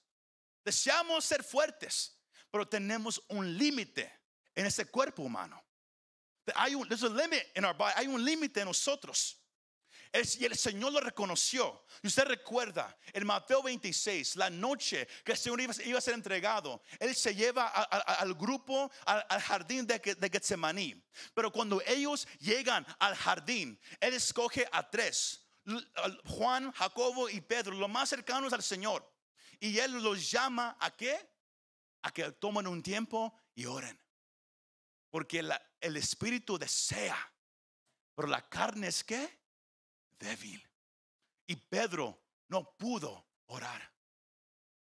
Deseamos 0.64 1.24
ser 1.24 1.44
fuertes, 1.44 2.18
pero 2.50 2.66
tenemos 2.68 3.22
un 3.28 3.56
límite 3.56 4.19
en 4.60 4.66
ese 4.66 4.84
cuerpo 4.86 5.22
humano. 5.22 5.62
Hay 6.54 6.74
un, 6.74 6.86
there's 6.86 7.02
a 7.02 7.08
limit 7.08 7.46
in 7.56 7.64
our 7.64 7.74
body. 7.74 7.92
Hay 7.96 8.06
un 8.06 8.22
límite 8.22 8.60
en 8.60 8.66
nosotros. 8.66 9.36
Y 10.12 10.44
el 10.44 10.56
Señor 10.56 10.92
lo 10.92 11.00
reconoció. 11.00 11.86
Y 12.02 12.08
usted 12.08 12.24
recuerda, 12.24 12.96
en 13.12 13.24
Mateo 13.26 13.62
26, 13.62 14.36
la 14.36 14.50
noche 14.50 15.06
que 15.24 15.32
el 15.32 15.38
Señor 15.38 15.60
iba, 15.60 15.98
a 15.98 16.00
ser 16.00 16.14
entregado, 16.14 16.82
Él 16.98 17.14
se 17.14 17.34
lleva 17.34 17.68
al 17.68 18.34
grupo 18.34 18.90
al, 19.06 19.40
jardín 19.40 19.86
de, 19.86 19.98
de 19.98 20.28
Getsemaní. 20.28 21.00
Pero 21.32 21.52
cuando 21.52 21.80
ellos 21.86 22.26
llegan 22.40 22.84
al 22.98 23.14
jardín, 23.14 23.78
Él 24.00 24.14
escoge 24.14 24.68
a 24.72 24.90
tres, 24.90 25.46
Juan, 26.26 26.72
Jacobo 26.72 27.30
y 27.30 27.40
Pedro, 27.40 27.74
los 27.74 27.88
más 27.88 28.08
cercanos 28.08 28.52
al 28.52 28.62
Señor. 28.62 29.08
Y 29.60 29.78
Él 29.78 30.02
los 30.02 30.30
llama 30.30 30.76
a 30.80 30.90
qué? 30.90 31.16
A 32.02 32.10
que 32.10 32.32
tomen 32.32 32.66
un 32.66 32.82
tiempo 32.82 33.32
y 33.54 33.64
oren. 33.66 33.98
Porque 35.10 35.40
el 35.80 35.96
espíritu 35.96 36.58
desea, 36.58 37.16
pero 38.14 38.28
la 38.28 38.48
carne 38.48 38.88
es 38.88 39.02
qué? 39.04 39.40
débil. 40.18 40.62
Y 41.46 41.56
Pedro 41.56 42.22
no 42.48 42.76
pudo 42.76 43.26
orar. 43.46 43.92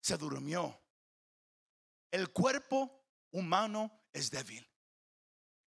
Se 0.01 0.17
durmió. 0.17 0.81
El 2.11 2.31
cuerpo 2.33 3.05
humano 3.31 4.07
es 4.11 4.31
débil. 4.31 4.67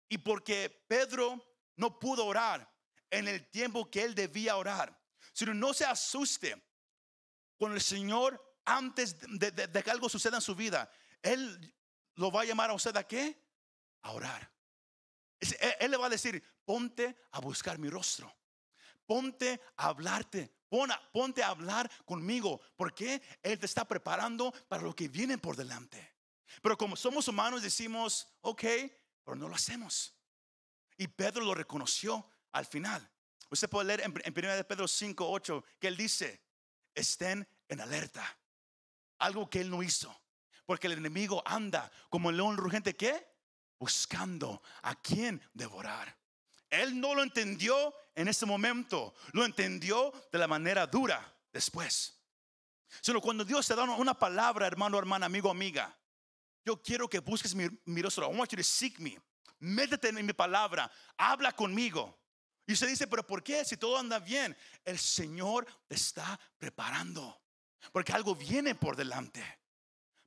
Y 0.09 0.19
porque 0.19 0.69
Pedro 0.89 1.57
no 1.77 1.99
pudo 1.99 2.27
orar 2.27 2.69
en 3.09 3.29
el 3.29 3.49
tiempo 3.51 3.91
que 3.91 4.03
él 4.03 4.15
debía 4.15 4.57
orar, 4.57 5.01
sino 5.33 5.55
no 5.55 5.73
se 5.73 5.85
asuste 5.87 6.61
con 7.57 7.73
el 7.73 7.81
Señor 7.81 8.59
antes 8.65 9.17
de- 9.21 9.51
de 9.53 9.83
que 9.83 9.91
algo 9.91 10.09
suceda 10.09 10.37
en 10.39 10.43
su 10.43 10.55
vida. 10.55 10.91
Él 11.23 11.75
lo 12.17 12.31
va 12.31 12.43
a 12.43 12.45
llamar 12.45 12.71
a 12.71 12.75
usted 12.75 12.97
a 12.97 13.07
qué? 13.07 13.42
A 14.03 14.13
orar. 14.13 14.53
Es- 15.41 15.57
Él, 15.81 15.91
le 15.91 15.97
va 15.97 16.07
a 16.07 16.11
decir, 16.11 16.43
ponte 16.65 17.17
a 17.33 17.41
buscar 17.41 17.79
mi 17.79 17.89
rostro 17.89 18.33
ponte 19.07 19.61
a 19.77 19.89
hablarte. 19.89 20.51
Ponte 20.69 21.43
a 21.43 21.49
hablar 21.49 21.91
conmigo. 22.07 22.61
Porque 22.77 23.21
Él 23.43 23.59
te 23.59 23.67
está 23.67 23.85
preparando 23.85 24.53
para 24.69 24.83
lo 24.83 24.97
que 24.97 25.09
viene 25.09 25.37
por 25.37 25.55
delante. 25.55 26.17
Pero 26.63 26.79
como 26.79 26.97
somos 26.97 27.29
humanos 27.29 27.63
decimos, 27.63 28.27
ok, 28.41 28.63
pero 29.23 29.37
no 29.37 29.49
lo 29.49 29.55
hacemos. 29.55 30.15
Y 30.97 31.09
Pedro 31.09 31.45
lo 31.45 31.55
reconoció 31.55 32.27
al 32.53 32.65
final. 32.65 33.07
Usted 33.51 33.69
puede 33.69 33.87
leer 33.89 34.01
en, 34.01 34.15
en 34.25 34.33
1 34.35 34.57
de 34.57 34.65
Pedro 34.65 34.89
5, 34.89 35.31
8, 35.31 35.65
que 35.79 35.89
él 35.89 35.97
dice, 35.97 36.43
estén 36.95 37.47
en 37.69 37.81
alerta. 37.81 38.25
Algo 39.19 39.49
que 39.51 39.61
él 39.61 39.69
no 39.69 39.83
hizo. 39.83 40.19
Porque 40.65 40.87
el 40.87 40.95
enemigo 40.95 41.43
anda 41.45 41.91
como 42.09 42.31
el 42.31 42.37
león 42.37 42.57
rugente, 42.57 42.97
¿qué? 42.97 43.27
Buscando 43.83 44.63
a 44.83 44.95
quien 44.95 45.43
devorar. 45.53 46.17
Él 46.71 47.01
no 47.01 47.17
lo 47.17 47.23
entendió 47.25 47.93
en 48.15 48.29
ese 48.29 48.47
momento, 48.47 49.13
lo 49.33 49.45
entendió 49.45 50.13
de 50.31 50.39
la 50.39 50.47
manera 50.47 50.87
dura 50.87 51.35
después. 51.53 52.17
Sino 53.01 53.21
cuando 53.21 53.45
Dios 53.45 53.67
te 53.67 53.75
da 53.75 53.83
una 53.83 54.17
palabra, 54.17 54.69
hermano, 54.69 55.01
hermana, 55.01 55.27
amigo, 55.27 55.51
amiga, 55.51 55.93
yo 56.65 56.81
quiero 56.81 57.09
que 57.09 57.19
busques 57.19 57.57
mi, 57.57 57.67
mi 57.87 58.03
rostro. 58.03 58.31
I 58.31 58.37
want 58.37 58.53
you 58.53 58.57
to 58.57 58.63
seek 58.63 59.01
me. 59.01 59.19
Métete 59.59 60.11
en 60.11 60.25
mi 60.25 60.33
palabra, 60.33 60.89
habla 61.17 61.51
conmigo. 61.51 62.17
Y 62.65 62.75
usted 62.75 62.87
dice, 62.87 63.09
pero 63.09 63.27
¿por 63.27 63.43
qué? 63.43 63.65
Si 63.65 63.77
todo 63.77 63.99
anda 63.99 64.21
bien, 64.21 64.57
el 64.85 64.97
Señor 64.97 65.67
te 65.89 65.97
está 65.97 66.39
preparando. 66.57 67.37
Porque 67.91 68.13
algo 68.13 68.37
viene 68.37 68.77
por 68.77 68.95
delante. 68.95 69.45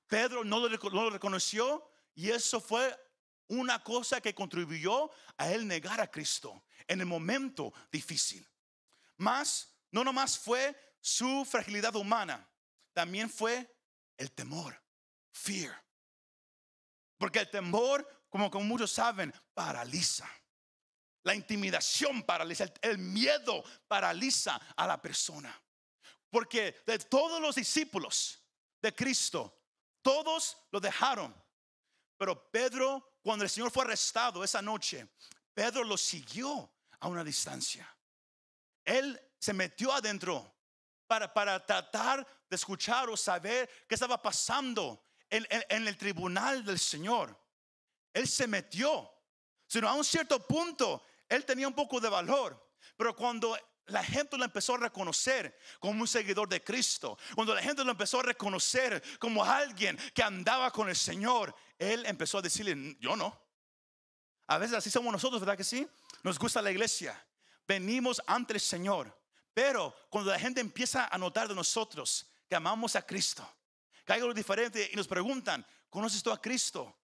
Pedro 0.07 0.43
no 0.43 0.59
lo 0.59 1.09
reconoció 1.09 1.89
y 2.15 2.31
eso 2.31 2.59
fue 2.59 3.04
una 3.47 3.83
cosa 3.83 4.21
que 4.21 4.33
contribuyó 4.33 5.11
a 5.37 5.51
él 5.51 5.67
negar 5.67 6.01
a 6.01 6.09
Cristo 6.09 6.63
en 6.87 6.99
el 6.99 7.05
momento 7.05 7.73
difícil. 7.91 8.47
Más, 9.17 9.75
no 9.91 10.03
nomás 10.03 10.37
fue 10.37 10.75
su 10.99 11.45
fragilidad 11.45 11.95
humana, 11.95 12.49
también 12.93 13.29
fue 13.29 13.71
el 14.17 14.31
temor, 14.31 14.81
fear. 15.31 15.83
Porque 17.17 17.39
el 17.39 17.49
temor, 17.49 18.25
como, 18.29 18.49
muchos 18.61 18.91
saben, 18.91 19.33
paraliza. 19.53 20.29
La 21.23 21.33
intimidación 21.33 22.23
paraliza, 22.23 22.65
el, 22.65 22.73
el 22.81 22.97
miedo 22.97 23.63
paraliza 23.87 24.59
a 24.75 24.85
la 24.87 25.01
persona. 25.01 25.59
Porque 26.29 26.83
de 26.85 26.99
todos 26.99 27.41
los 27.41 27.55
discípulos 27.55 28.43
de 28.81 28.93
Cristo, 28.93 29.57
todos 30.01 30.57
lo 30.71 30.79
dejaron. 30.79 31.33
Pero 32.17 32.49
Pedro, 32.51 33.14
cuando 33.25 33.43
el 33.43 33.49
Señor 33.49 33.71
fue 33.71 33.83
arrestado 33.83 34.43
esa 34.43 34.61
noche, 34.61 35.07
Pedro 35.51 35.83
lo 35.83 35.97
siguió 35.97 36.71
a 36.99 37.07
una 37.07 37.23
distancia. 37.23 37.89
Él 38.83 39.19
se 39.39 39.51
metió 39.51 39.91
adentro 39.91 40.55
para, 41.07 41.33
para 41.33 41.65
tratar 41.65 42.23
de 42.47 42.55
escuchar 42.55 43.09
o 43.09 43.17
saber 43.17 43.67
qué 43.89 43.95
estaba 43.95 44.21
pasando 44.21 45.03
en, 45.27 45.47
en- 45.49 45.65
en 45.69 45.87
el 45.87 45.97
tribunal 45.97 46.63
del 46.63 46.77
Señor. 46.77 47.35
Él 48.13 48.27
se 48.27 48.45
metió. 48.45 49.11
Sino 49.65 49.89
a 49.89 49.95
un 49.95 50.05
cierto 50.05 50.45
punto, 50.45 51.03
él 51.27 51.43
tenía 51.45 51.67
un 51.67 51.73
poco 51.73 51.99
de 51.99 52.09
valor. 52.09 52.71
Pero 52.95 53.15
cuando 53.15 53.57
la 53.87 54.03
gente 54.03 54.37
lo 54.37 54.45
empezó 54.45 54.75
a 54.75 54.79
reconocer 54.79 55.57
como 55.79 56.01
un 56.01 56.07
seguidor 56.07 56.49
de 56.49 56.63
Cristo, 56.63 57.17
cuando 57.35 57.53
la 57.53 57.61
gente 57.61 57.83
lo 57.83 57.91
empezó 57.91 58.19
a 58.19 58.23
reconocer 58.23 59.01
como 59.19 59.43
alguien 59.43 59.97
que 60.13 60.23
andaba 60.23 60.71
con 60.71 60.89
el 60.89 60.95
Señor, 60.95 61.55
él 61.77 62.05
empezó 62.05 62.39
a 62.39 62.41
decirle, 62.41 62.97
yo 62.99 63.15
no. 63.15 63.39
A 64.47 64.57
veces 64.57 64.77
así 64.77 64.89
somos 64.89 65.11
nosotros, 65.11 65.41
¿verdad 65.41 65.57
que 65.57 65.63
sí? 65.63 65.87
Nos 66.23 66.37
gusta 66.37 66.61
la 66.61 66.71
iglesia. 66.71 67.23
Venimos 67.67 68.21
ante 68.27 68.53
el 68.53 68.59
Señor. 68.59 69.15
Pero 69.53 69.95
cuando 70.09 70.31
la 70.31 70.39
gente 70.39 70.61
empieza 70.61 71.07
a 71.07 71.17
notar 71.17 71.47
de 71.47 71.55
nosotros 71.55 72.27
que 72.47 72.55
amamos 72.55 72.95
a 72.95 73.01
Cristo, 73.01 73.47
que 74.05 74.13
hay 74.13 74.19
algo 74.19 74.33
diferente 74.33 74.89
y 74.91 74.95
nos 74.95 75.07
preguntan, 75.07 75.65
¿conoces 75.89 76.21
tú 76.21 76.31
a 76.31 76.41
Cristo? 76.41 76.95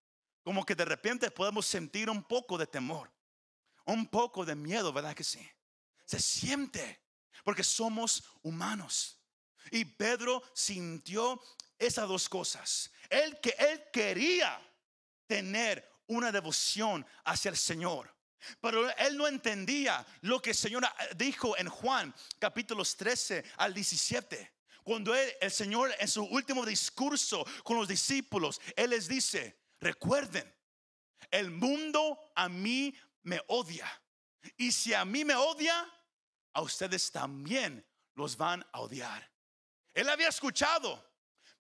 Como 0.44 0.66
que 0.66 0.76
de 0.76 0.86
repente 0.86 1.32
podemos 1.32 1.66
sentir 1.66 2.10
un 2.10 2.24
poco 2.24 2.58
de 2.58 2.68
temor, 2.68 3.12
un 3.86 4.06
poco 4.06 4.44
de 4.44 4.56
miedo, 4.56 4.92
¿verdad 4.92 5.16
que 5.16 5.24
sí? 5.24 5.48
Se 6.12 6.20
siente, 6.20 7.06
porque 7.42 7.64
somos 7.64 8.22
humanos. 8.42 9.18
Y 9.72 9.86
Pedro 9.86 10.44
sintió 10.54 11.42
esas 11.80 12.06
dos 12.06 12.28
cosas. 12.28 12.92
Él 13.10 13.40
que 13.40 13.56
él 13.58 13.82
quería 13.94 14.60
tener 15.26 15.90
una 16.08 16.30
devoción 16.30 17.06
hacia 17.24 17.48
el 17.48 17.56
Señor. 17.56 18.14
Pero 18.60 18.90
él 18.98 19.16
no 19.16 19.26
entendía 19.26 20.06
lo 20.20 20.42
que 20.42 20.50
el 20.50 20.56
Señor 20.58 20.86
dijo 21.16 21.58
en 21.58 21.70
Juan 21.70 22.14
capítulos 22.40 22.98
13 22.98 23.46
al 23.56 23.74
17. 23.74 24.54
Cuando 24.84 25.16
el 25.16 25.50
Señor 25.50 25.96
en 25.98 26.10
su 26.10 26.26
último 26.26 26.66
discurso 26.66 27.46
con 27.64 27.78
los 27.78 27.88
discípulos, 27.88 28.60
Él 28.76 28.90
les 28.90 29.08
dice, 29.08 29.62
recuerden, 29.80 30.54
el 31.30 31.52
mundo 31.52 32.20
a 32.36 32.50
mí 32.50 32.94
me 33.24 33.40
odia. 33.48 33.90
Y 34.58 34.74
si 34.74 34.94
a 34.94 35.06
mí 35.06 35.24
me 35.24 35.36
odia, 35.36 35.88
a 36.54 36.62
ustedes 36.62 37.12
también 37.12 37.86
los 38.16 38.38
van 38.38 38.66
a 38.72 38.80
odiar. 38.80 39.30
Él 39.94 40.10
había 40.10 40.30
escuchado, 40.30 41.04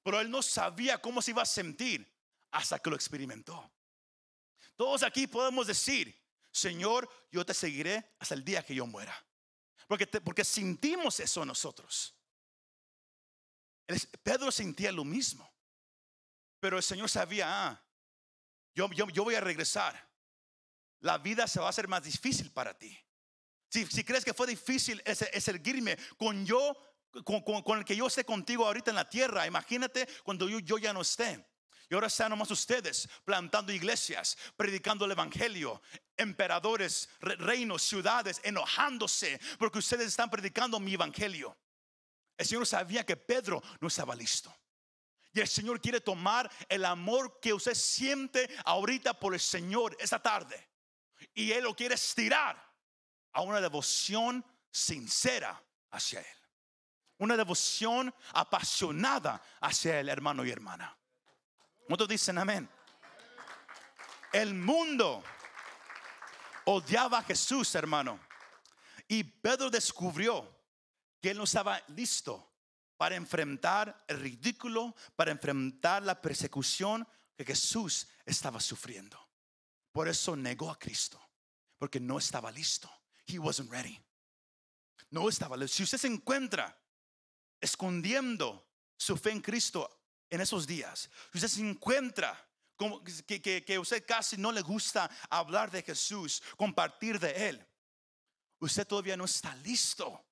pero 0.04 0.20
él 0.20 0.30
no 0.30 0.42
sabía 0.42 1.00
cómo 1.00 1.22
se 1.22 1.32
iba 1.32 1.42
a 1.42 1.46
sentir 1.46 2.12
hasta 2.52 2.80
que 2.80 2.90
lo 2.90 2.96
experimentó. 2.96 3.72
Todos 4.76 5.04
aquí 5.04 5.28
podemos 5.28 5.68
decir, 5.68 6.18
Señor, 6.52 7.10
yo 7.32 7.46
te 7.46 7.54
seguiré 7.54 8.16
hasta 8.20 8.36
el 8.36 8.44
día 8.44 8.66
que 8.66 8.76
yo 8.76 8.86
muera. 8.86 9.16
Porque, 9.88 10.08
porque 10.08 10.44
sentimos 10.44 11.20
eso 11.20 11.46
nosotros. 11.46 12.16
Pedro 14.24 14.52
sentía 14.52 14.92
lo 14.92 15.04
mismo. 15.04 15.50
Pero 16.60 16.78
el 16.78 16.84
Señor 16.84 17.10
sabía, 17.10 17.48
ah, 17.48 17.84
yo, 18.74 18.90
yo, 18.92 19.24
voy 19.24 19.36
a 19.36 19.42
regresar. 19.42 20.10
La 21.00 21.18
vida 21.18 21.48
se 21.48 21.60
va 21.60 21.68
a 21.68 21.70
hacer 21.70 21.88
más 21.88 22.04
difícil 22.04 22.52
para 22.52 22.78
ti. 22.78 22.98
Si, 23.72 24.04
crees 24.04 24.26
que 24.26 24.34
fue 24.34 24.48
difícil 24.48 25.02
es, 25.06 25.20
seguirme 25.42 25.98
con 26.18 26.46
yo, 26.46 26.76
con, 27.24 27.78
el 27.78 27.86
que 27.86 27.96
yo 27.96 28.08
esté 28.08 28.26
contigo 28.26 28.68
ahorita 28.68 28.92
en 28.92 28.96
la 28.96 29.10
tierra, 29.10 29.48
imagínate 29.48 30.08
cuando 30.24 30.50
yo, 30.50 30.60
yo 30.60 30.78
ya 30.78 30.92
no 30.92 31.02
esté. 31.02 31.48
Y 31.90 31.94
ahora 31.94 32.08
están 32.08 32.32
nomás 32.32 32.52
ustedes 32.52 33.08
plantando 33.24 33.72
iglesias, 33.72 34.38
predicando 34.58 35.06
el 35.06 35.12
evangelio, 35.12 35.82
emperadores, 36.18 37.08
reinos, 37.22 37.82
ciudades, 37.84 38.42
enojándose 38.44 39.40
porque 39.58 39.80
ustedes 39.80 40.08
están 40.08 40.30
predicando 40.30 40.78
mi 40.78 40.94
evangelio. 40.96 41.58
El 42.38 42.46
Señor 42.46 42.68
sabía 42.68 43.06
que 43.06 43.16
Pedro 43.16 43.64
no 43.80 43.88
estaba 43.88 44.16
listo. 44.16 44.54
Y 45.34 45.40
el 45.40 45.48
Señor 45.48 45.80
quiere 45.80 46.02
tomar 46.02 46.52
el 46.68 46.84
amor 46.84 47.40
que 47.40 47.54
usted 47.54 47.74
siente 47.74 48.50
ahorita 48.66 49.14
por 49.18 49.34
el 49.34 49.40
Señor 49.40 49.96
esta 49.98 50.22
tarde. 50.22 50.70
Y 51.34 51.54
Él 51.54 51.64
lo 51.64 51.74
quiere 51.74 51.96
estirar 51.96 52.71
a 53.34 53.42
una 53.42 53.62
devoción 53.62 54.46
sincera 54.70 55.62
hacia 55.92 56.20
Él. 56.20 56.38
Una 57.18 57.38
devoción 57.38 58.14
apasionada 58.34 59.42
hacia 59.60 60.00
Él, 60.00 60.10
hermano 60.10 60.44
y 60.44 60.52
hermana. 60.52 60.98
¿Cuántos 61.86 62.08
dicen 62.08 62.38
amén? 62.38 62.70
El 64.32 64.54
mundo 64.54 65.24
odiaba 66.66 67.20
a 67.20 67.24
Jesús, 67.24 67.76
hermano. 67.76 68.20
Y 69.08 69.24
Pedro 69.24 69.70
descubrió 69.70 70.50
que 71.22 71.32
Él 71.32 71.38
no 71.38 71.44
estaba 71.44 71.82
listo 71.90 72.50
para 72.98 73.16
enfrentar 73.16 74.06
el 74.08 74.20
ridículo, 74.20 74.96
para 75.16 75.32
enfrentar 75.32 76.04
la 76.04 76.22
persecución 76.22 77.08
que 77.36 77.44
Jesús 77.44 78.08
estaba 78.26 78.60
sufriendo. 78.60 79.20
Por 79.92 80.08
eso 80.08 80.36
negó 80.36 80.72
a 80.72 80.80
Cristo, 80.80 81.20
porque 81.78 82.00
no 82.00 82.18
estaba 82.18 82.52
listo. 82.52 82.90
He 83.32 83.40
wasn't 83.40 83.72
ready. 83.72 84.00
No 85.10 85.30
estaba. 85.30 85.56
Si 85.68 85.84
usted 85.84 85.98
se 85.98 86.08
encuentra 86.08 86.78
escondiendo 87.60 88.68
su 88.98 89.18
fe 89.18 89.32
en 89.32 89.42
Cristo 89.42 89.90
en 90.30 90.42
esos 90.42 90.66
días, 90.66 91.10
si 91.32 91.38
usted 91.38 91.48
se 91.48 91.62
encuentra 91.62 92.48
como 92.76 93.04
que, 93.04 93.42
que, 93.42 93.64
que 93.64 93.78
usted 93.78 94.04
casi 94.06 94.38
no 94.38 94.52
le 94.52 94.62
gusta 94.62 95.10
hablar 95.30 95.70
de 95.70 95.84
Jesús, 95.84 96.42
compartir 96.58 97.20
de 97.20 97.50
Él, 97.50 97.68
usted 98.60 98.88
todavía 98.88 99.16
no 99.16 99.26
está 99.26 99.56
listo 99.58 100.26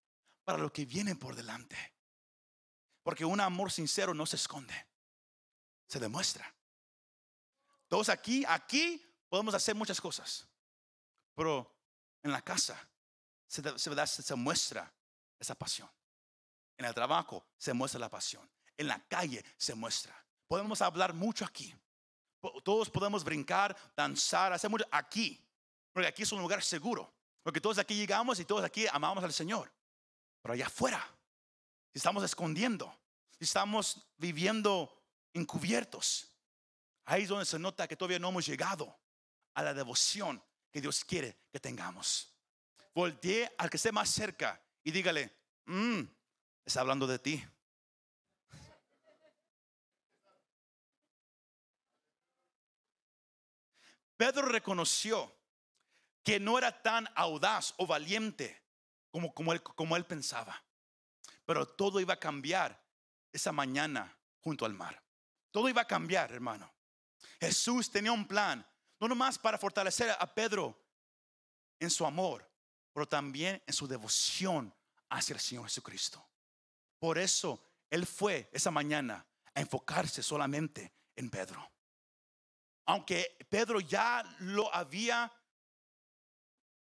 para 0.44 0.58
lo 0.58 0.74
que 0.74 0.86
viene 0.86 1.16
por 1.16 1.36
delante. 1.36 1.94
Porque 3.04 3.24
un 3.24 3.40
amor 3.40 3.72
sincero 3.72 4.14
no 4.14 4.26
se 4.26 4.38
esconde, 4.38 4.88
se 5.88 6.00
demuestra. 6.00 6.52
Todos 7.88 8.10
aquí, 8.10 8.44
aquí 8.48 9.06
podemos 9.30 9.54
hacer 9.54 9.76
muchas 9.76 10.02
cosas, 10.02 10.48
pero 11.36 11.76
en 12.24 12.32
la 12.32 12.42
casa 12.42 12.89
se, 13.50 14.36
muestra 14.36 14.92
esa 15.40 15.56
pasión. 15.56 15.90
En 16.78 16.86
el 16.86 16.94
trabajo 16.94 17.46
se 17.58 17.74
muestra 17.74 18.00
la 18.00 18.10
pasión. 18.10 18.50
En 18.78 18.88
la 18.88 19.00
calle 19.08 19.44
se 19.58 19.76
muestra. 19.76 20.16
Podemos 20.48 20.82
hablar 20.82 21.14
mucho 21.14 21.44
aquí. 21.44 21.76
Todos 22.64 22.90
podemos 22.90 23.24
brincar, 23.24 23.76
danzar, 23.98 24.54
hacer 24.54 24.70
mucho 24.70 24.86
aquí. 24.92 25.44
Porque 25.92 26.08
aquí 26.08 26.24
es 26.24 26.32
un 26.32 26.40
lugar 26.40 26.64
seguro. 26.64 27.14
Porque 27.44 27.60
todos 27.60 27.80
aquí 27.80 27.96
llegamos 27.96 28.40
y 28.40 28.46
todos 28.46 28.64
aquí 28.64 28.86
amamos 28.92 29.24
al 29.24 29.34
Señor. 29.34 29.72
Pero 30.42 30.54
allá 30.54 30.68
afuera 30.68 31.06
estamos 31.94 32.24
escondiendo, 32.24 32.96
estamos 33.40 34.08
viviendo 34.18 35.04
encubiertos, 35.34 36.32
ahí 37.06 37.24
es 37.24 37.30
donde 37.30 37.46
se 37.46 37.60
nota 37.60 37.88
que 37.88 37.96
todavía 37.96 38.20
no 38.20 38.30
hemos 38.30 38.46
llegado 38.46 38.98
a 39.54 39.64
la 39.64 39.74
devoción 39.74 40.42
que 40.72 40.80
Dios 40.80 41.04
quiere 41.04 41.38
que 41.52 41.60
tengamos. 41.60 42.29
Voltee 43.00 43.50
al 43.58 43.70
que 43.70 43.78
esté 43.78 43.94
más 43.94 44.10
cerca 44.10 44.62
y 44.84 44.92
dígale, 44.92 45.34
mm, 45.68 46.02
está 46.66 46.82
hablando 46.82 47.08
de 47.08 47.18
ti. 47.18 47.42
Pedro 54.18 54.50
reconoció 54.50 55.34
que 56.26 56.42
no 56.42 56.58
era 56.58 56.82
tan 56.82 57.08
audaz 57.16 57.74
o 57.78 57.88
valiente 57.88 58.62
como, 59.12 59.34
como, 59.34 59.54
él, 59.54 59.64
como 59.64 59.96
él 59.96 60.06
pensaba. 60.06 60.62
Pero 61.46 61.66
todo 61.66 62.02
iba 62.02 62.16
a 62.16 62.20
cambiar 62.20 62.86
esa 63.32 63.54
mañana 63.54 64.14
junto 64.42 64.66
al 64.66 64.74
mar. 64.74 65.02
Todo 65.52 65.70
iba 65.70 65.84
a 65.84 65.88
cambiar, 65.88 66.34
hermano. 66.34 66.70
Jesús 67.40 67.90
tenía 67.90 68.12
un 68.12 68.28
plan, 68.28 68.68
no 69.00 69.08
nomás 69.08 69.40
para 69.40 69.58
fortalecer 69.58 70.10
a 70.20 70.36
Pedro 70.36 70.78
en 71.80 71.90
su 71.90 72.06
amor, 72.06 72.49
pero 72.94 73.08
también 73.08 73.62
en 73.66 73.74
su 73.74 73.88
devoción 73.88 74.74
hacia 75.10 75.34
el 75.34 75.40
Señor 75.40 75.66
Jesucristo. 75.66 76.26
Por 77.00 77.18
eso 77.18 77.64
Él 77.90 78.06
fue 78.06 78.50
esa 78.52 78.72
mañana 78.72 79.26
a 79.54 79.62
enfocarse 79.62 80.22
solamente 80.22 80.94
en 81.16 81.30
Pedro. 81.30 81.72
Aunque 82.86 83.38
Pedro 83.50 83.80
ya 83.80 84.24
lo 84.40 84.74
había 84.74 85.32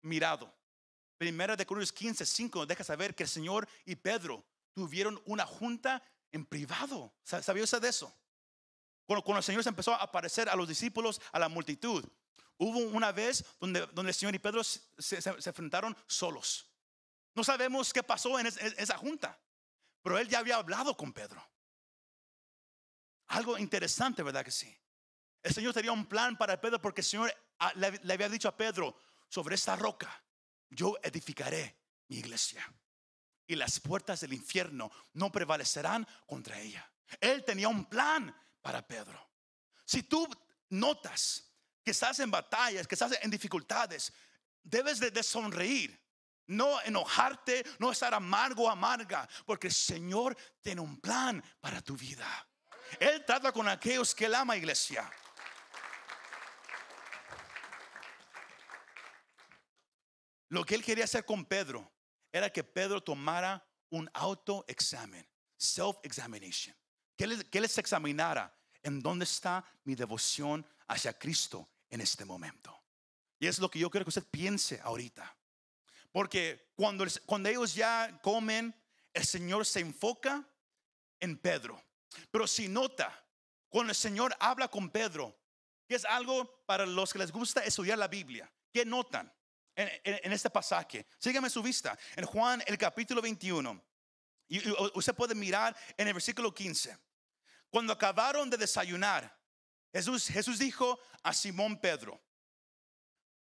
mirado. 0.02 0.52
Primera 1.18 1.56
de 1.56 1.66
Corintios 1.66 1.92
15, 1.92 2.24
5 2.24 2.66
deja 2.66 2.84
saber 2.84 3.14
que 3.14 3.24
el 3.24 3.28
Señor 3.28 3.68
y 3.84 3.96
Pedro 3.96 4.44
tuvieron 4.72 5.20
una 5.26 5.44
junta 5.44 6.02
en 6.30 6.46
privado. 6.46 7.12
¿Sabía 7.22 7.64
usted 7.64 7.82
de 7.82 7.88
eso? 7.88 8.12
Cuando, 9.06 9.24
cuando 9.24 9.38
el 9.38 9.44
Señor 9.44 9.62
se 9.62 9.68
empezó 9.68 9.92
a 9.92 10.02
aparecer 10.02 10.48
a 10.48 10.56
los 10.56 10.68
discípulos, 10.68 11.20
a 11.32 11.38
la 11.38 11.48
multitud, 11.48 12.04
hubo 12.58 12.78
una 12.78 13.12
vez 13.12 13.44
donde, 13.58 13.88
el 13.96 14.14
Señor 14.14 14.34
y 14.34 14.38
Pedro 14.38 14.62
se, 14.62 14.84
se, 14.98 15.30
enfrentaron 15.30 15.96
solos. 16.06 16.70
No 17.34 17.44
sabemos 17.44 17.92
qué 17.92 18.02
pasó 18.02 18.38
en, 18.38 18.46
esa 18.46 18.96
junta, 18.98 19.38
pero 20.02 20.18
él 20.18 20.28
ya 20.28 20.40
había 20.40 20.56
hablado 20.56 20.96
con 20.96 21.12
Pedro. 21.12 21.42
Algo 23.28 23.58
interesante, 23.58 24.22
¿verdad 24.22 24.44
que 24.44 24.50
sí? 24.50 24.74
El 25.42 25.54
Señor 25.54 25.72
tenía 25.72 25.92
un 25.92 26.06
plan 26.06 26.36
para 26.36 26.60
Pedro 26.60 26.80
porque 26.80 27.02
el 27.02 27.06
Señor 27.06 27.34
ah, 27.58 27.72
le 27.74 28.12
había 28.12 28.28
dicho 28.28 28.48
a 28.48 28.56
Pedro, 28.56 28.96
sobre 29.28 29.54
esta 29.54 29.76
roca 29.76 30.22
yo 30.70 30.96
edificaré 31.02 31.78
mi 32.08 32.18
iglesia 32.18 32.64
y 33.46 33.56
las 33.56 33.80
puertas 33.80 34.20
del 34.20 34.34
infierno 34.34 34.90
no 35.14 35.32
prevalecerán 35.32 36.06
contra 36.26 36.60
ella. 36.60 36.90
Él 37.20 37.44
tenía 37.44 37.68
un 37.68 37.86
plan 37.86 38.34
para 38.60 38.86
Pedro. 38.86 39.26
Si 39.84 40.02
tú 40.02 40.28
notas 40.68 41.47
que 41.88 41.92
estás 41.92 42.18
en 42.20 42.31
batallas, 42.31 42.87
que 42.87 42.94
estás 42.94 43.18
en 43.22 43.31
dificultades, 43.31 44.12
debes 44.62 45.01
de, 45.01 45.22
sonreír. 45.22 45.98
No 46.46 46.83
enojarte, 46.83 47.64
no 47.79 47.90
estar 47.90 48.12
amargo 48.12 48.64
o 48.64 48.68
amarga, 48.68 49.27
porque 49.46 49.68
el 49.68 49.72
Señor 49.72 50.37
tiene 50.61 50.83
un 50.83 51.01
plan 51.01 51.42
para 51.62 51.81
tu 51.81 51.96
vida. 51.96 52.29
Él 53.01 53.24
trata 53.24 53.53
con 53.53 53.66
aquellos 53.66 54.14
que 54.14 54.27
Él 54.27 54.35
ama, 54.35 54.55
iglesia. 54.55 55.11
Lo 60.51 60.62
que 60.66 60.74
Él 60.74 60.85
quería 60.85 61.05
hacer 61.05 61.24
con 61.24 61.46
Pedro 61.46 61.90
era 62.31 62.51
que 62.51 62.64
Pedro 62.64 63.03
tomara 63.03 63.66
un 63.88 64.11
autoexamen, 64.12 65.27
self-examination. 65.57 66.77
Que 67.16 67.24
él, 67.24 67.48
que 67.48 67.62
les 67.62 67.79
examinara 67.79 68.55
en 68.83 69.01
dónde 69.01 69.24
está 69.24 69.64
mi 69.85 69.94
devoción 69.94 70.66
hacia 70.87 71.18
Cristo 71.18 71.66
en 71.90 72.01
este 72.01 72.24
momento. 72.24 72.79
Y 73.38 73.46
es 73.46 73.59
lo 73.59 73.70
que 73.70 73.79
yo 73.79 73.90
quiero 73.90 74.05
que 74.05 74.11
usted 74.11 74.27
piense 74.31 74.81
ahorita. 74.83 75.37
Porque 76.12 76.72
cuando, 76.74 77.05
cuando 77.27 77.48
ellos 77.48 77.74
ya 77.74 78.18
comen, 78.22 78.74
el 79.12 79.24
Señor 79.24 79.66
se 79.66 79.81
enfoca 79.81 80.46
en 81.20 81.37
Pedro. 81.37 81.83
Pero 82.31 82.46
si 82.46 82.68
nota, 82.68 83.24
cuando 83.68 83.90
el 83.90 83.96
Señor 83.96 84.35
habla 84.40 84.68
con 84.68 84.90
Pedro, 84.90 85.37
que 85.87 85.94
es 85.94 86.05
algo 86.05 86.64
para 86.66 86.87
los 86.87 87.12
que 87.12 87.18
les 87.18 87.33
gusta 87.33 87.64
estudiar 87.64 87.98
la 87.98 88.09
Biblia, 88.09 88.51
¿qué 88.72 88.85
notan 88.85 89.33
en, 89.74 90.33
este 90.33 90.51
pasaje? 90.51 91.07
Síganme 91.18 91.51
su 91.51 91.62
vista. 91.62 91.98
En 92.16 92.24
Juan, 92.27 92.62
el 92.66 92.77
capítulo 92.77 93.22
21, 93.22 93.83
y, 94.48 94.70
usted 94.94 95.14
puede 95.14 95.35
mirar 95.35 95.77
en 95.96 96.09
el 96.09 96.14
versículo 96.14 96.53
15. 96.53 96.98
Cuando 97.70 97.92
acabaron 97.92 98.48
de 98.48 98.57
desayunar, 98.57 99.38
Jesús, 99.92 100.59
dijo 100.59 100.98
a 101.22 101.33
Simón 101.33 101.81
Pedro, 101.81 102.20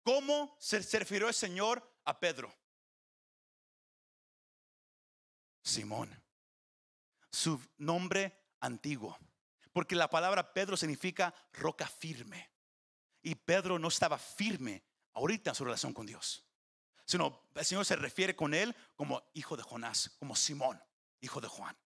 ¿cómo 0.03 0.57
se 0.59 0.81
refirió 0.99 1.29
el 1.29 1.35
Señor 1.35 2.01
a 2.05 2.19
Pedro? 2.19 2.53
Simón, 5.63 6.11
su 7.31 7.61
nombre 7.79 8.55
antiguo, 8.61 9.17
porque 9.73 9.95
la 9.95 10.11
palabra 10.11 10.53
Pedro 10.53 10.77
significa 10.77 11.35
roca 11.53 11.87
firme. 11.87 12.51
Y 13.23 13.37
Pedro 13.37 13.79
no 13.79 13.87
estaba 13.87 14.19
firme 14.19 14.83
ahorita 15.13 15.51
en 15.51 15.55
su 15.55 15.65
relación 15.65 15.95
con 15.95 16.07
Dios, 16.07 16.45
sino 17.05 17.49
el 17.55 17.65
Señor 17.65 17.87
se 17.87 17.95
refiere 17.95 18.35
con 18.35 18.53
él 18.53 18.75
como 18.97 19.23
hijo 19.35 19.57
de 19.57 19.63
Jonás, 19.63 20.11
como 20.19 20.35
Simón, 20.35 20.83
hijo 21.21 21.41
de 21.41 21.47
Juan. 21.47 21.77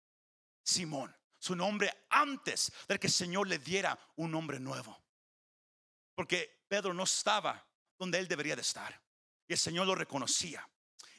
Simón, 0.62 1.14
su 1.38 1.54
nombre 1.54 2.06
antes 2.10 2.72
de 2.88 2.98
que 2.98 3.06
el 3.06 3.12
Señor 3.12 3.46
le 3.46 3.58
diera 3.58 3.98
un 4.16 4.30
nombre 4.30 4.58
nuevo. 4.58 4.96
Porque 6.14 6.64
Pedro 6.68 6.94
no 6.94 7.04
estaba 7.04 7.64
donde 7.98 8.18
él 8.18 8.28
debería 8.28 8.56
de 8.56 8.62
estar. 8.62 9.00
Y 9.46 9.52
el 9.52 9.58
Señor 9.58 9.86
lo 9.86 9.94
reconocía. 9.94 10.68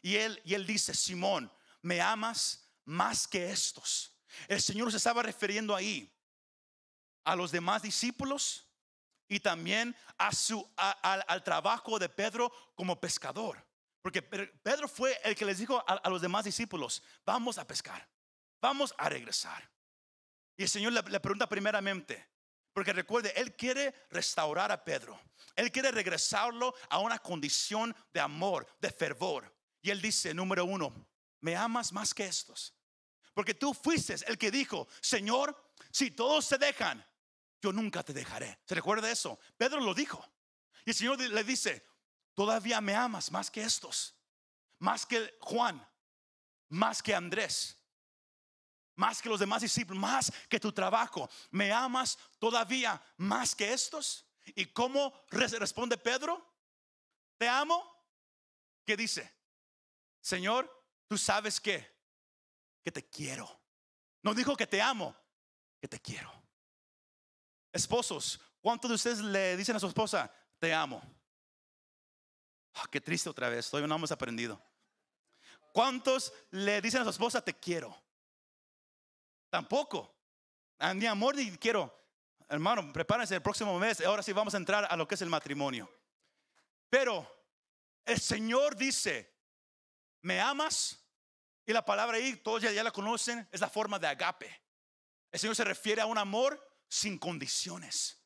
Y 0.01 0.15
él, 0.15 0.41
y 0.43 0.53
él 0.53 0.65
dice, 0.65 0.93
Simón, 0.93 1.51
¿me 1.82 2.01
amas 2.01 2.69
más 2.86 3.27
que 3.27 3.51
estos? 3.51 4.13
El 4.47 4.62
Señor 4.62 4.91
se 4.91 4.97
estaba 4.97 5.23
refiriendo 5.23 5.75
ahí 5.75 6.13
a 7.23 7.36
los 7.36 7.51
demás 7.51 7.82
discípulos 7.82 8.67
y 9.27 9.39
también 9.39 9.95
a 10.17 10.32
su, 10.34 10.69
al 10.77 11.43
trabajo 11.43 11.99
de 11.99 12.10
Pedro 12.10 12.51
como 12.75 12.99
pescador. 12.99 13.65
Porque 14.01 14.21
Pedro 14.21 14.88
fue 14.88 15.19
el 15.23 15.36
que 15.36 15.43
les 15.43 15.58
dijo 15.58 15.84
a, 15.86 16.10
los 16.10 16.21
demás 16.21 16.45
discípulos, 16.45 17.03
vamos 17.25 17.58
a 17.58 17.67
pescar, 17.67 18.08
vamos 18.62 18.95
a 18.97 19.10
regresar. 19.10 19.69
Y 20.57 20.63
el 20.63 20.69
Señor 20.69 20.91
le, 20.91 21.19
pregunta 21.19 21.47
primeramente, 21.47 22.27
porque 22.73 22.91
recuerde, 22.91 23.31
Él 23.35 23.55
quiere 23.55 23.93
restaurar 24.09 24.71
a 24.71 24.83
Pedro. 24.83 25.19
Él 25.55 25.71
quiere 25.71 25.91
regresarlo 25.91 26.73
a 26.89 26.99
una 26.99 27.19
condición 27.19 27.95
de 28.11 28.19
amor, 28.19 28.67
de 28.81 28.91
fervor. 28.91 29.55
Y 29.81 29.91
Él 29.91 30.01
dice, 30.01 30.33
número 30.33 30.65
uno, 30.65 31.07
me 31.41 31.55
amas 31.55 31.93
más 31.93 32.13
que 32.13 32.25
estos. 32.25 32.73
Porque 33.35 33.53
tú 33.53 33.73
fuiste 33.73 34.15
el 34.25 34.37
que 34.37 34.49
dijo, 34.49 34.87
Señor, 34.99 35.55
si 35.91 36.09
todos 36.09 36.45
se 36.45 36.57
dejan, 36.57 37.05
yo 37.61 37.71
nunca 37.71 38.01
te 38.01 38.13
dejaré. 38.13 38.59
¿Se 38.65 38.73
recuerda 38.73 39.11
eso? 39.11 39.39
Pedro 39.57 39.79
lo 39.79 39.93
dijo. 39.93 40.23
Y 40.85 40.89
el 40.89 40.95
Señor 40.95 41.19
le 41.19 41.43
dice, 41.43 41.85
todavía 42.33 42.81
me 42.81 42.95
amas 42.95 43.31
más 43.31 43.51
que 43.51 43.61
estos. 43.61 44.15
Más 44.79 45.05
que 45.05 45.37
Juan, 45.39 45.87
más 46.69 47.03
que 47.03 47.13
Andrés, 47.13 47.76
más 48.97 49.21
que 49.21 49.29
los 49.29 49.39
demás 49.39 49.62
discípulos, 49.62 50.01
más 50.01 50.33
que 50.49 50.60
tu 50.60 50.73
trabajo. 50.73 51.29
¿Me 51.51 51.71
amas 51.71 52.17
todavía 52.39 53.01
más 53.17 53.55
que 53.55 53.71
estos? 53.71 54.25
¿Y 54.43 54.65
cómo 54.67 55.13
responde 55.31 55.97
Pedro? 55.97 56.45
¿Te 57.38 57.47
amo? 57.47 57.83
¿Qué 58.86 58.97
dice? 58.97 59.33
Señor, 60.19 60.69
tú 61.07 61.17
sabes 61.17 61.62
que, 61.62 61.95
que 62.83 62.91
te 62.91 63.07
quiero. 63.07 63.62
No 64.23 64.33
dijo 64.33 64.55
que 64.55 64.67
te 64.67 64.81
amo, 64.81 65.15
que 65.79 65.88
te 65.88 65.99
quiero. 65.99 66.31
Esposos, 67.71 68.39
¿cuántos 68.60 68.89
de 68.89 68.95
ustedes 68.95 69.19
le 69.19 69.55
dicen 69.55 69.75
a 69.75 69.79
su 69.79 69.88
esposa, 69.88 70.33
te 70.57 70.73
amo? 70.73 71.01
Ah, 72.73 72.88
qué 72.91 72.99
triste 72.99 73.29
otra 73.29 73.49
vez, 73.49 73.69
todavía 73.69 73.88
no 73.88 73.95
hemos 73.95 74.12
aprendido. 74.12 74.60
¿Cuántos 75.71 76.33
le 76.49 76.81
dicen 76.81 77.01
a 77.01 77.03
su 77.03 77.12
esposa, 77.12 77.41
te 77.43 77.53
quiero? 77.53 78.06
Tampoco. 79.49 80.15
Ah, 80.79 80.93
ni 80.93 81.05
amor 81.05 81.36
ni 81.36 81.57
quiero. 81.57 81.93
Hermano, 82.49 82.91
prepárense 82.93 83.36
el 83.36 83.41
próximo 83.41 83.77
mes. 83.79 84.01
Ahora 84.01 84.23
sí 84.23 84.31
vamos 84.31 84.53
a 84.53 84.57
entrar 84.57 84.88
a 84.89 84.95
lo 84.95 85.07
que 85.07 85.15
es 85.15 85.21
el 85.21 85.29
matrimonio. 85.29 85.89
Pero 86.89 87.27
el 88.05 88.19
Señor 88.19 88.75
dice, 88.75 89.33
¿me 90.21 90.39
amas? 90.39 91.03
Y 91.65 91.73
la 91.73 91.83
palabra 91.83 92.17
ahí, 92.17 92.38
todos 92.38 92.62
ya, 92.62 92.71
ya 92.71 92.83
la 92.83 92.91
conocen, 92.91 93.47
es 93.51 93.60
la 93.60 93.69
forma 93.69 93.99
de 93.99 94.07
agape. 94.07 94.62
El 95.31 95.39
Señor 95.39 95.55
se 95.55 95.65
refiere 95.65 96.01
a 96.01 96.05
un 96.05 96.17
amor 96.17 96.57
sin 96.88 97.17
condiciones. 97.17 98.23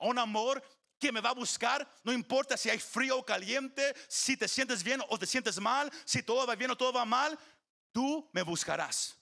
A 0.00 0.06
un 0.06 0.18
amor 0.18 0.62
que 0.98 1.12
me 1.12 1.20
va 1.20 1.30
a 1.30 1.34
buscar, 1.34 1.86
no 2.02 2.12
importa 2.12 2.56
si 2.56 2.70
hay 2.70 2.78
frío 2.78 3.18
o 3.18 3.26
caliente, 3.26 3.94
si 4.08 4.36
te 4.36 4.48
sientes 4.48 4.82
bien 4.82 5.02
o 5.08 5.18
te 5.18 5.26
sientes 5.26 5.60
mal, 5.60 5.92
si 6.04 6.22
todo 6.22 6.46
va 6.46 6.56
bien 6.56 6.70
o 6.70 6.76
todo 6.76 6.92
va 6.92 7.04
mal, 7.04 7.38
tú 7.92 8.28
me 8.32 8.42
buscarás. 8.42 9.17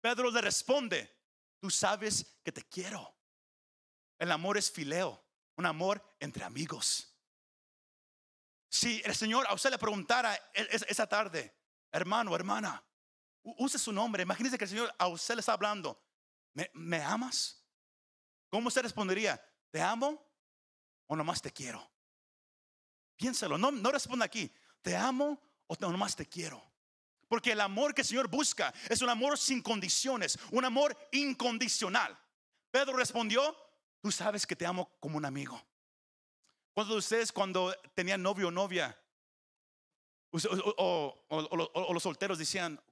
Pedro 0.00 0.30
le 0.30 0.40
responde, 0.40 1.18
tú 1.60 1.70
sabes 1.70 2.40
que 2.42 2.52
te 2.52 2.62
quiero. 2.62 3.16
El 4.18 4.30
amor 4.32 4.56
es 4.56 4.70
fileo, 4.70 5.22
un 5.56 5.66
amor 5.66 6.02
entre 6.18 6.44
amigos. 6.44 7.14
Si 8.68 9.02
el 9.04 9.14
Señor 9.14 9.46
a 9.48 9.54
usted 9.54 9.70
le 9.70 9.78
preguntara 9.78 10.34
esa 10.54 11.06
tarde, 11.06 11.54
hermano, 11.90 12.34
hermana, 12.34 12.82
use 13.42 13.78
su 13.78 13.92
nombre, 13.92 14.22
imagínese 14.22 14.56
que 14.56 14.64
el 14.64 14.70
Señor 14.70 14.94
a 14.98 15.08
usted 15.08 15.34
le 15.34 15.40
está 15.40 15.52
hablando, 15.52 16.00
¿me, 16.54 17.02
amas? 17.02 17.64
¿Cómo 18.48 18.68
usted 18.68 18.82
respondería? 18.82 19.42
¿Te 19.70 19.80
amo 19.82 20.24
o 21.06 21.16
nomás 21.16 21.42
te 21.42 21.50
quiero? 21.50 21.90
Piénselo, 23.16 23.58
no, 23.58 23.70
no 23.70 23.90
responda 23.90 24.24
aquí, 24.24 24.52
¿te 24.82 24.96
amo 24.96 25.40
o 25.66 25.76
nomás 25.76 26.14
te 26.14 26.26
quiero? 26.26 26.69
Porque 27.30 27.52
el 27.52 27.60
amor 27.60 27.94
que 27.94 28.00
el 28.00 28.06
Señor 28.08 28.26
busca 28.26 28.74
es 28.88 29.02
un 29.02 29.08
amor 29.08 29.38
sin 29.38 29.62
condiciones, 29.62 30.36
un 30.50 30.64
amor 30.64 30.96
incondicional. 31.12 32.18
Pedro 32.72 32.96
respondió, 32.96 33.56
tú 34.02 34.10
sabes 34.10 34.44
que 34.44 34.56
te 34.56 34.66
amo 34.66 34.90
como 34.98 35.16
un 35.16 35.24
amigo. 35.24 35.64
¿Cuántos 36.74 36.96
de 36.96 36.98
ustedes 36.98 37.30
cuando 37.30 37.72
tenían 37.94 38.20
novio 38.20 38.48
o 38.48 38.50
novia, 38.50 39.00
o, 40.32 41.92
los 41.94 42.02
solteros 42.02 42.36
decían, 42.36 42.82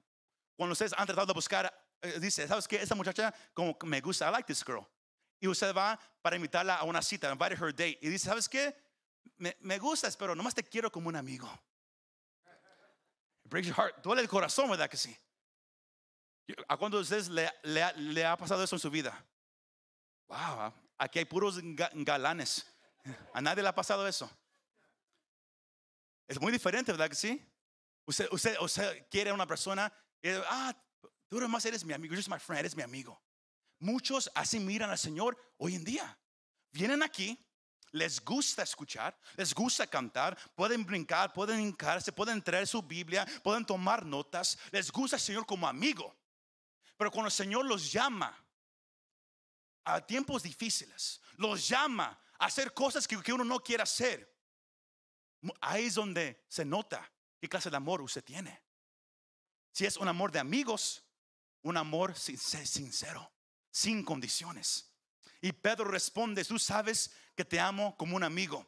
cuando 0.55 0.71
ustedes 0.71 0.93
han 0.95 1.05
tratado 1.05 1.27
de 1.27 1.33
buscar, 1.33 1.73
eh, 2.01 2.17
dice, 2.21 2.47
¿sabes 2.47 2.65
qué? 2.65 2.77
Esta 2.77 2.95
muchacha 2.95 3.33
como 3.53 3.77
me 3.83 3.99
gusta, 3.99 4.29
I 4.29 4.31
like 4.31 4.47
this 4.47 4.63
girl. 4.63 4.87
Y 5.41 5.49
usted 5.49 5.75
va 5.75 5.99
para 6.21 6.37
invitarla 6.37 6.77
a 6.77 6.85
una 6.85 7.01
cita, 7.01 7.29
invite 7.29 7.55
her 7.55 7.75
date. 7.75 7.99
Y 8.01 8.07
dice, 8.07 8.29
¿sabes 8.29 8.47
qué? 8.47 8.73
Me, 9.35 9.57
me 9.59 9.77
gustas, 9.79 10.15
pero 10.15 10.33
nomás 10.33 10.55
te 10.55 10.63
quiero 10.63 10.89
como 10.89 11.09
un 11.09 11.17
amigo 11.17 11.51
breaks 13.49 13.67
your 13.67 13.75
heart. 13.75 14.01
Duele 14.03 14.21
el 14.21 14.29
corazón, 14.29 14.69
¿verdad 14.69 14.89
que 14.89 14.97
sí? 14.97 15.15
¿A 16.67 16.77
cuántos 16.77 17.09
de 17.09 17.17
ustedes 17.17 17.51
le, 17.63 17.93
le, 17.95 18.25
ha 18.25 18.35
pasado 18.37 18.63
eso 18.63 18.75
en 18.75 18.79
su 18.79 18.89
vida? 18.89 19.25
Wow, 20.27 20.73
aquí 20.97 21.19
hay 21.19 21.25
puros 21.25 21.59
galanes. 21.93 22.65
A 23.33 23.41
nadie 23.41 23.61
le 23.63 23.69
ha 23.69 23.75
pasado 23.75 24.07
eso. 24.07 24.29
Es 26.27 26.39
muy 26.39 26.51
diferente, 26.51 26.91
¿verdad 26.91 27.09
que 27.09 27.15
sí? 27.15 27.43
Usted, 28.05 28.27
usted, 28.31 28.57
usted 28.59 29.07
quiere 29.09 29.29
a 29.29 29.33
una 29.33 29.47
persona 29.47 29.91
y 30.21 30.29
ah, 30.47 30.75
tú 31.27 31.39
más 31.47 31.65
eres 31.65 31.83
mi 31.85 31.93
amigo, 31.93 32.15
just 32.15 32.29
my 32.29 32.39
friend, 32.39 32.59
eres 32.59 32.75
mi 32.75 32.83
amigo. 32.83 33.19
Muchos 33.79 34.29
así 34.35 34.59
miran 34.59 34.89
al 34.89 34.97
Señor 34.97 35.37
hoy 35.57 35.75
en 35.75 35.83
día. 35.83 36.19
Vienen 36.71 37.01
aquí, 37.01 37.37
les 37.91 38.23
gusta 38.23 38.63
escuchar, 38.63 39.17
les 39.35 39.53
gusta 39.53 39.87
cantar, 39.87 40.37
pueden 40.55 40.85
brincar, 40.85 41.33
pueden 41.33 41.59
hincarse, 41.59 42.11
pueden 42.11 42.41
traer 42.41 42.67
su 42.67 42.81
Biblia, 42.81 43.25
pueden 43.43 43.65
tomar 43.65 44.05
notas, 44.05 44.57
les 44.71 44.91
gusta 44.91 45.15
el 45.15 45.21
Señor 45.21 45.45
como 45.45 45.67
amigo. 45.67 46.15
Pero 46.97 47.11
cuando 47.11 47.27
el 47.27 47.33
Señor 47.33 47.65
los 47.65 47.91
llama 47.91 48.35
a 49.85 50.05
tiempos 50.05 50.43
difíciles, 50.43 51.21
los 51.37 51.67
llama 51.67 52.19
a 52.37 52.45
hacer 52.45 52.73
cosas 52.73 53.07
que, 53.07 53.33
uno 53.33 53.43
no 53.43 53.59
quiere 53.59 53.83
hacer, 53.83 54.37
ahí 55.61 55.85
es 55.85 55.95
donde 55.95 56.45
se 56.47 56.65
nota 56.65 57.09
qué 57.39 57.47
clase 57.47 57.69
de 57.69 57.77
amor 57.77 58.01
usted 58.01 58.23
tiene. 58.23 58.61
Si 59.71 59.85
es 59.85 59.97
un 59.97 60.07
amor 60.07 60.31
de 60.31 60.39
amigos, 60.39 61.03
un 61.61 61.77
amor 61.77 62.15
sincero, 62.15 63.31
sin 63.71 64.03
condiciones. 64.03 64.88
Y 65.41 65.53
Pedro 65.53 65.85
responde, 65.85 66.43
tú 66.43 66.59
sabes 66.59 67.11
que 67.35 67.45
te 67.45 67.59
amo 67.59 67.95
como 67.97 68.15
un 68.15 68.23
amigo. 68.23 68.67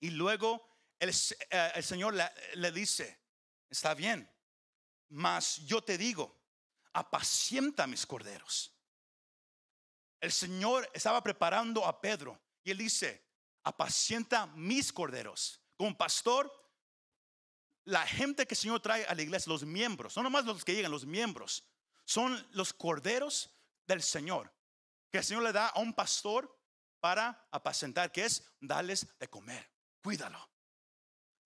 Y 0.00 0.10
luego 0.10 0.68
el, 0.98 1.10
eh, 1.10 1.82
Señor 1.82 2.14
le, 2.54 2.72
dice, 2.72 3.20
está 3.68 3.94
bien, 3.94 4.30
mas 5.08 5.56
yo 5.66 5.82
te 5.82 5.98
digo, 5.98 6.36
apacienta 6.92 7.86
mis 7.86 8.06
corderos. 8.06 8.72
El 10.20 10.32
Señor 10.32 10.88
estaba 10.92 11.22
preparando 11.22 11.84
a 11.84 12.00
Pedro 12.00 12.40
y 12.64 12.70
él 12.70 12.78
dice, 12.78 13.24
apacienta 13.62 14.46
mis 14.46 14.92
corderos. 14.92 15.60
Como 15.76 15.96
pastor, 15.96 16.52
la 17.84 18.06
gente 18.06 18.46
que 18.46 18.54
el 18.54 18.58
Señor 18.58 18.80
trae 18.80 19.04
a 19.06 19.14
la 19.14 19.22
iglesia, 19.22 19.50
los 19.50 19.64
miembros, 19.64 20.16
no 20.16 20.22
nomás 20.22 20.44
los 20.44 20.64
que 20.64 20.74
llegan, 20.74 20.90
los 20.90 21.06
miembros, 21.06 21.64
son 22.04 22.46
los 22.52 22.72
corderos 22.72 23.50
del 23.86 24.02
Señor, 24.02 24.52
que 25.10 25.18
el 25.18 25.24
Señor 25.24 25.42
le 25.42 25.52
da 25.52 25.68
a 25.68 25.80
un 25.80 25.92
pastor 25.94 26.54
para 27.00 27.48
apacentar, 27.50 28.12
que 28.12 28.24
es 28.24 28.50
darles 28.60 29.18
de 29.18 29.28
comer. 29.28 29.70
Cuídalo. 30.02 30.38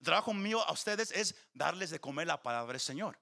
El 0.00 0.04
trabajo 0.06 0.34
mío 0.34 0.62
a 0.62 0.72
ustedes 0.72 1.12
es 1.12 1.34
darles 1.52 1.90
de 1.90 2.00
comer 2.00 2.26
la 2.26 2.42
palabra 2.42 2.72
del 2.72 2.80
Señor. 2.80 3.20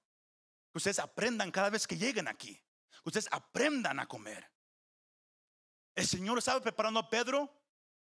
Que 0.72 0.79
ustedes 0.79 0.98
aprendan 0.98 1.50
cada 1.50 1.70
vez 1.70 1.87
que 1.87 1.96
lleguen 1.96 2.29
aquí. 2.29 2.55
Que 2.55 3.09
ustedes 3.09 3.29
aprendan 3.31 4.00
a 4.00 4.07
comer. 4.07 4.50
El 5.94 6.07
Señor 6.07 6.38
estaba 6.38 6.61
preparando 6.61 7.00
a 7.00 7.11
Pedro 7.11 7.53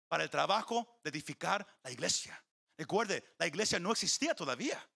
para 0.09 0.23
el 0.23 0.31
trabajo 0.31 1.01
de 1.03 1.11
edificar 1.11 1.67
la 1.83 1.91
iglesia. 1.91 2.45
Recuerde, 2.77 3.35
la 3.39 3.47
iglesia 3.47 3.79
no 3.79 3.93
existía 3.93 4.35
todavía. 4.35 4.87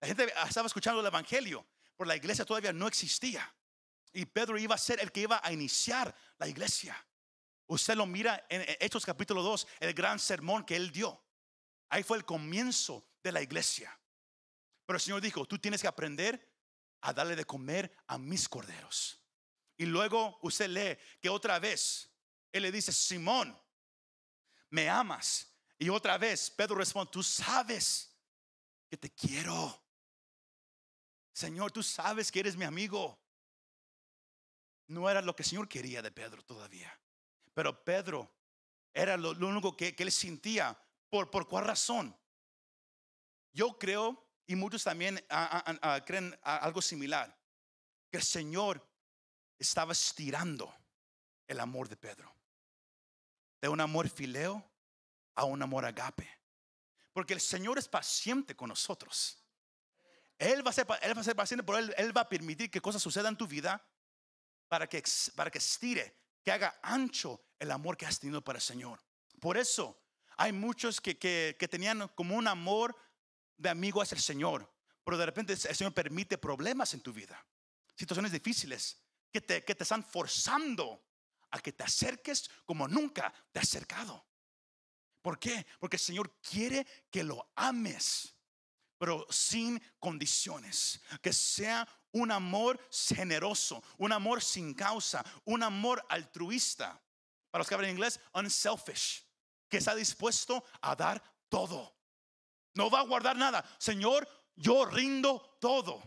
La 0.00 0.08
gente 0.08 0.32
estaba 0.46 0.66
escuchando 0.66 1.00
el 1.00 1.06
Evangelio, 1.06 1.66
pero 1.96 2.06
la 2.06 2.16
iglesia 2.16 2.44
todavía 2.44 2.72
no 2.72 2.86
existía. 2.86 3.52
Y 4.14 4.26
Pedro 4.26 4.56
iba 4.56 4.76
a 4.76 4.78
ser 4.78 5.00
el 5.00 5.10
que 5.10 5.22
iba 5.22 5.40
a 5.42 5.52
iniciar 5.52 6.14
la 6.38 6.46
iglesia. 6.46 6.96
Usted 7.66 7.96
lo 7.96 8.06
mira 8.06 8.46
en 8.48 8.64
Hechos 8.78 9.04
capítulo 9.04 9.42
2, 9.42 9.66
el 9.80 9.92
gran 9.92 10.20
sermón 10.20 10.64
que 10.64 10.76
él 10.76 10.92
dio. 10.92 11.20
Ahí 11.88 12.04
fue 12.04 12.16
el 12.16 12.24
comienzo 12.24 13.04
de 13.24 13.32
la 13.32 13.42
iglesia. 13.42 13.98
Pero 14.86 14.96
el 14.96 15.00
Señor 15.00 15.20
dijo, 15.20 15.44
tú 15.46 15.58
tienes 15.58 15.80
que 15.80 15.88
aprender 15.88 16.48
a 17.00 17.12
darle 17.12 17.34
de 17.34 17.44
comer 17.44 17.90
a 18.06 18.16
mis 18.16 18.48
corderos. 18.48 19.20
Y 19.76 19.86
luego 19.86 20.38
usted 20.42 20.68
lee 20.68 20.96
que 21.20 21.28
otra 21.28 21.58
vez 21.58 22.08
Él 22.52 22.62
le 22.62 22.70
dice, 22.70 22.92
Simón, 22.92 23.60
me 24.70 24.88
amas. 24.88 25.56
Y 25.76 25.88
otra 25.88 26.18
vez 26.18 26.52
Pedro 26.52 26.76
responde, 26.76 27.10
tú 27.10 27.22
sabes 27.22 28.16
que 28.88 28.96
te 28.96 29.10
quiero. 29.10 29.82
Señor, 31.32 31.72
tú 31.72 31.82
sabes 31.82 32.30
que 32.30 32.38
eres 32.38 32.56
mi 32.56 32.64
amigo. 32.64 33.23
No 34.86 35.08
era 35.08 35.22
lo 35.22 35.34
que 35.34 35.42
el 35.42 35.48
Señor 35.48 35.68
quería 35.68 36.02
de 36.02 36.10
Pedro 36.10 36.42
todavía. 36.42 36.92
Pero 37.54 37.84
Pedro 37.84 38.30
era 38.92 39.16
lo, 39.16 39.30
único 39.30 39.76
que, 39.76 39.94
él 39.96 40.12
sentía. 40.12 40.78
¿Por, 41.08 41.30
¿Por 41.30 41.48
cuál 41.48 41.64
razón? 41.64 42.16
Yo 43.52 43.78
creo, 43.78 44.26
y 44.46 44.56
muchos 44.56 44.82
también 44.84 45.24
creen 46.04 46.38
algo 46.42 46.82
similar, 46.82 47.36
que 48.10 48.18
el 48.18 48.22
Señor 48.22 48.86
estaba 49.58 49.92
estirando 49.92 50.74
el 51.46 51.60
amor 51.60 51.88
de 51.88 51.96
Pedro. 51.96 52.34
De 53.60 53.68
un 53.68 53.80
amor 53.80 54.08
fileo 54.08 54.64
a 55.34 55.44
un 55.44 55.62
amor 55.62 55.84
agape. 55.84 56.28
Porque 57.12 57.32
el 57.32 57.40
Señor 57.40 57.78
es 57.78 57.88
paciente 57.88 58.56
con 58.56 58.68
nosotros. 58.68 59.38
Él 60.36 60.66
va 60.66 60.70
a 60.70 60.72
ser, 60.72 60.86
paciente, 61.36 61.64
pero 61.64 61.78
él, 61.78 61.94
él, 61.96 62.16
va 62.16 62.22
a 62.22 62.28
permitir 62.28 62.70
que 62.70 62.80
cosas 62.80 63.00
sucedan 63.00 63.34
en 63.34 63.38
tu 63.38 63.46
vida 63.46 63.86
para 64.68 64.88
que, 64.88 65.02
para 65.34 65.50
que 65.50 65.58
estire 65.58 66.16
que 66.44 66.52
haga 66.52 66.78
ancho 66.82 67.40
el 67.58 67.70
amor 67.70 67.96
que 67.96 68.06
has 68.06 68.20
tenido 68.20 68.42
para 68.42 68.58
el 68.58 68.62
Señor. 68.62 69.02
Por 69.40 69.56
eso 69.56 69.98
hay 70.36 70.52
muchos 70.52 71.00
que, 71.00 71.18
que, 71.18 71.68
tenían 71.68 72.08
como 72.08 72.36
un 72.36 72.46
amor 72.46 72.94
de 73.56 73.70
amigo 73.70 74.02
hacia 74.02 74.16
el 74.16 74.20
Señor, 74.20 74.70
pero 75.04 75.16
de 75.16 75.26
repente 75.26 75.54
el 75.54 75.58
Señor 75.58 75.94
permite 75.94 76.38
problemas 76.38 76.92
en 76.92 77.00
tu 77.00 77.12
vida, 77.12 77.44
situaciones 77.96 78.32
difíciles 78.32 79.02
que 79.32 79.40
te, 79.40 79.64
que 79.64 79.74
te 79.74 79.84
están 79.84 80.04
forzando 80.04 81.02
a 81.50 81.60
que 81.60 81.72
te 81.72 81.84
acerques 81.84 82.50
como 82.64 82.86
nunca 82.86 83.32
te 83.52 83.60
has 83.60 83.68
acercado. 83.68 84.26
¿Por 85.22 85.38
qué? 85.38 85.66
Porque 85.78 85.96
el 85.96 86.02
Señor 86.02 86.38
quiere 86.42 86.86
que 87.10 87.24
lo 87.24 87.50
ames, 87.56 88.34
pero 88.98 89.26
sin 89.30 89.80
condiciones, 89.98 91.00
que 91.22 91.32
sea 91.32 91.88
un 92.14 92.30
amor 92.30 92.80
generoso, 92.90 93.82
un 93.98 94.12
amor 94.12 94.42
sin 94.42 94.74
causa, 94.74 95.24
un 95.44 95.62
amor 95.62 96.04
altruista. 96.08 97.00
Para 97.50 97.60
los 97.60 97.68
que 97.68 97.74
hablan 97.74 97.90
inglés, 97.90 98.18
unselfish, 98.32 99.24
que 99.68 99.78
está 99.78 99.94
dispuesto 99.94 100.64
a 100.80 100.96
dar 100.96 101.22
todo. 101.48 101.94
No 102.74 102.90
va 102.90 103.00
a 103.00 103.04
guardar 103.04 103.36
nada. 103.36 103.64
Señor, 103.78 104.28
yo 104.56 104.84
rindo 104.84 105.56
todo. 105.60 106.02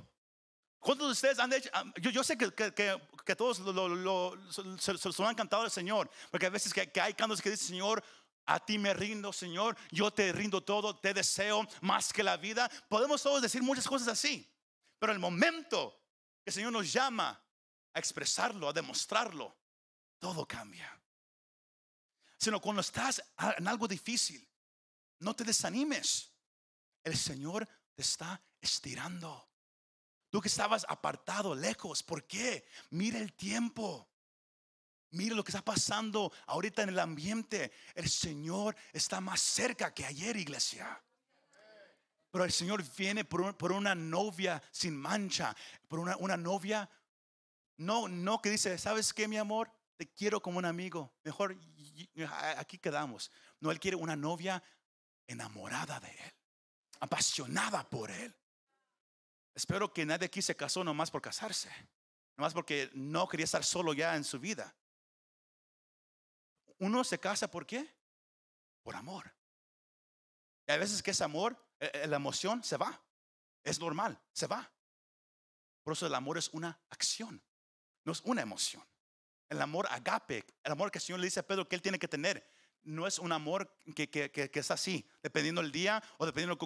¿Cuántos 0.79 1.07
de 1.07 1.11
ustedes 1.11 1.39
han 1.39 1.51
hecho? 1.51 1.69
Yo, 1.97 2.23
sé 2.23 2.37
que, 2.37 2.51
que, 2.53 3.35
todos 3.35 3.57
se, 3.57 3.63
lo 3.63 5.27
han 5.27 5.35
cantado 5.35 5.63
al 5.63 5.71
Señor, 5.71 6.09
porque 6.31 6.45
a 6.45 6.49
veces 6.49 6.73
que, 6.73 6.89
hay 7.01 7.13
cantos 7.13 7.41
que 7.41 7.49
dicen, 7.49 7.67
Señor, 7.67 8.03
a 8.45 8.59
ti 8.63 8.77
me 8.77 8.93
rindo, 8.93 9.33
Señor, 9.33 9.75
yo 9.91 10.11
te 10.11 10.31
rindo 10.31 10.61
todo, 10.61 10.95
te 10.95 11.13
deseo 11.13 11.67
más 11.81 12.13
que 12.13 12.23
la 12.23 12.37
vida. 12.37 12.69
Podemos 12.87 13.21
todos 13.21 13.41
decir 13.41 13.61
muchas 13.61 13.87
cosas 13.87 14.07
así. 14.07 14.49
Pero 14.99 15.13
el 15.13 15.19
momento 15.19 16.01
que 16.43 16.49
el 16.49 16.53
Señor 16.53 16.71
nos 16.71 16.91
llama 16.91 17.41
a 17.93 17.99
expresarlo, 17.99 18.69
a 18.69 18.73
demostrarlo, 18.73 19.55
todo 20.19 20.47
cambia. 20.47 20.99
Sino 22.37 22.61
cuando 22.61 22.81
estás 22.81 23.21
en 23.57 23.67
algo 23.67 23.87
difícil, 23.87 24.47
no 25.19 25.35
te 25.35 25.43
desanimes. 25.43 26.31
El 27.03 27.17
Señor 27.17 27.67
te 27.93 28.01
está 28.01 28.41
estirando. 28.61 29.49
Tú 30.29 30.41
que 30.41 30.49
estabas 30.49 30.85
apartado, 30.87 31.55
lejos, 31.55 32.03
¿por 32.03 32.27
qué? 32.27 32.67
Mira 32.91 33.19
el 33.19 33.33
tiempo. 33.33 34.09
Mira 35.11 35.35
lo 35.35 35.43
que 35.43 35.51
está 35.51 35.63
pasando 35.63 36.31
ahorita 36.47 36.83
en 36.83 36.89
el 36.89 36.99
ambiente. 36.99 37.71
El 37.95 38.09
Señor 38.09 38.75
está 38.91 39.21
más 39.21 39.39
cerca 39.39 39.93
que 39.93 40.05
ayer, 40.05 40.35
iglesia. 40.35 41.01
Pero 42.37 42.45
el 42.45 42.51
Señor 42.51 42.83
viene 42.95 43.25
por, 43.25 43.71
una 43.71 43.95
novia 43.95 44.61
sin 44.69 44.95
mancha, 44.95 45.57
por 45.87 45.97
una, 45.97 46.15
una, 46.17 46.37
novia, 46.37 46.87
no, 47.77 48.07
no 48.07 48.39
que 48.43 48.51
dice, 48.51 48.77
¿sabes 48.77 49.11
qué, 49.11 49.27
mi 49.27 49.37
amor? 49.37 49.71
Te 49.95 50.07
quiero 50.07 50.39
como 50.39 50.59
un 50.59 50.65
amigo. 50.65 51.11
Mejor 51.23 51.57
aquí 52.57 52.77
quedamos. 52.77 53.31
No, 53.59 53.71
Él 53.71 53.79
quiere 53.79 53.97
una 53.97 54.15
novia 54.15 54.61
enamorada 55.25 55.99
de 55.99 56.11
Él, 56.11 56.33
apasionada 56.99 57.89
por 57.89 58.11
Él. 58.11 58.35
Espero 59.55 59.91
que 59.91 60.05
nadie 60.05 60.27
aquí 60.27 60.43
se 60.43 60.55
casó 60.55 60.83
nomás 60.83 61.09
por 61.09 61.23
casarse, 61.23 61.71
nomás 62.35 62.53
porque 62.53 62.91
no 62.93 63.27
quería 63.27 63.45
estar 63.45 63.63
solo 63.63 63.95
ya 63.95 64.15
en 64.15 64.23
su 64.23 64.39
vida. 64.39 64.75
Uno 66.77 67.03
se 67.03 67.19
casa 67.19 67.49
por 67.49 67.65
qué? 67.65 67.91
Por 68.83 68.95
amor. 68.95 69.33
Y 70.67 70.71
a 70.71 70.77
veces 70.77 71.01
que 71.01 71.09
es 71.09 71.21
amor 71.21 71.65
la 71.79 72.15
emoción 72.15 72.63
se 72.63 72.77
va. 72.77 73.01
Es 73.63 73.79
normal, 73.79 74.19
se 74.31 74.47
va. 74.47 74.71
Por 75.83 75.93
eso 75.93 76.07
el 76.07 76.15
amor 76.15 76.37
es 76.37 76.49
una 76.49 76.79
acción, 76.89 77.41
no 78.03 78.11
es 78.11 78.21
una 78.21 78.41
emoción. 78.41 78.83
El 79.49 79.61
amor 79.61 79.87
agape, 79.89 80.45
el 80.63 80.71
amor 80.71 80.91
que 80.91 80.97
el 80.97 81.03
Señor 81.03 81.21
le 81.21 81.27
dice 81.27 81.39
a 81.39 81.47
Pedro 81.47 81.67
que 81.67 81.75
él 81.75 81.81
tiene 81.81 81.99
que 81.99 82.07
tener, 82.07 82.45
no 82.83 83.05
es 83.07 83.19
un 83.19 83.31
amor 83.31 83.73
que, 83.95 84.09
que, 84.09 84.31
que, 84.31 84.49
es 84.53 84.71
así, 84.71 85.09
dependiendo 85.21 85.61
el 85.61 85.71
día 85.71 86.01
o 86.17 86.25
dependiendo 86.25 86.57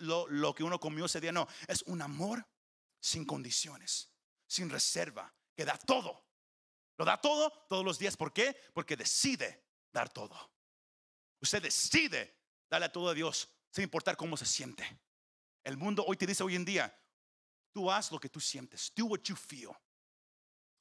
lo, 0.00 0.28
lo, 0.28 0.54
que 0.54 0.62
uno 0.62 0.78
comió 0.78 1.06
ese 1.06 1.20
día. 1.20 1.32
No, 1.32 1.48
es 1.66 1.82
un 1.82 2.00
amor 2.02 2.46
sin 3.00 3.24
condiciones, 3.24 4.10
sin 4.46 4.70
reserva, 4.70 5.32
que 5.54 5.64
da 5.64 5.76
todo. 5.76 6.24
Lo 6.96 7.04
da 7.04 7.20
todo 7.20 7.50
todos 7.68 7.84
los 7.84 7.98
días. 7.98 8.16
¿Por 8.16 8.32
qué? 8.32 8.56
Porque 8.72 8.96
decide 8.96 9.64
dar 9.92 10.12
todo. 10.12 10.52
Usted 11.40 11.62
decide 11.62 12.40
darle 12.70 12.88
todo 12.88 13.08
a 13.10 13.14
Dios 13.14 13.50
sin 13.74 13.82
importar 13.82 14.16
cómo 14.16 14.36
se 14.36 14.46
siente. 14.46 14.86
El 15.64 15.76
mundo 15.76 16.04
hoy 16.06 16.16
te 16.16 16.28
dice 16.28 16.44
hoy 16.44 16.54
en 16.54 16.64
día, 16.64 16.96
tú 17.72 17.90
haz 17.90 18.12
lo 18.12 18.20
que 18.20 18.28
tú 18.28 18.38
sientes, 18.38 18.92
do 18.94 19.06
what 19.06 19.22
you 19.22 19.34
feel. 19.34 19.72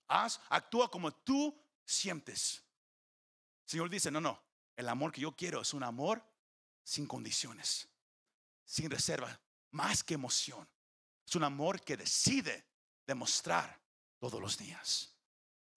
Haz, 0.08 0.40
actúa 0.48 0.92
como 0.92 1.12
tú 1.12 1.60
sientes. 1.84 2.64
El 3.64 3.70
Señor 3.72 3.90
dice, 3.90 4.12
no, 4.12 4.22
no, 4.22 4.40
el 4.76 4.88
amor 4.88 5.12
que 5.12 5.22
yo 5.22 5.36
quiero 5.36 5.62
es 5.62 5.74
un 5.74 5.82
amor 5.82 6.24
sin 6.84 7.08
condiciones, 7.08 7.90
sin 8.64 8.92
reserva, 8.92 9.42
más 9.72 10.04
que 10.04 10.14
emoción. 10.14 10.70
Es 11.26 11.36
un 11.36 11.46
amor 11.46 11.82
que 11.82 11.98
decide 11.98 12.64
demostrar 13.08 13.82
todos 14.20 14.40
los 14.40 14.56
días. 14.56 15.16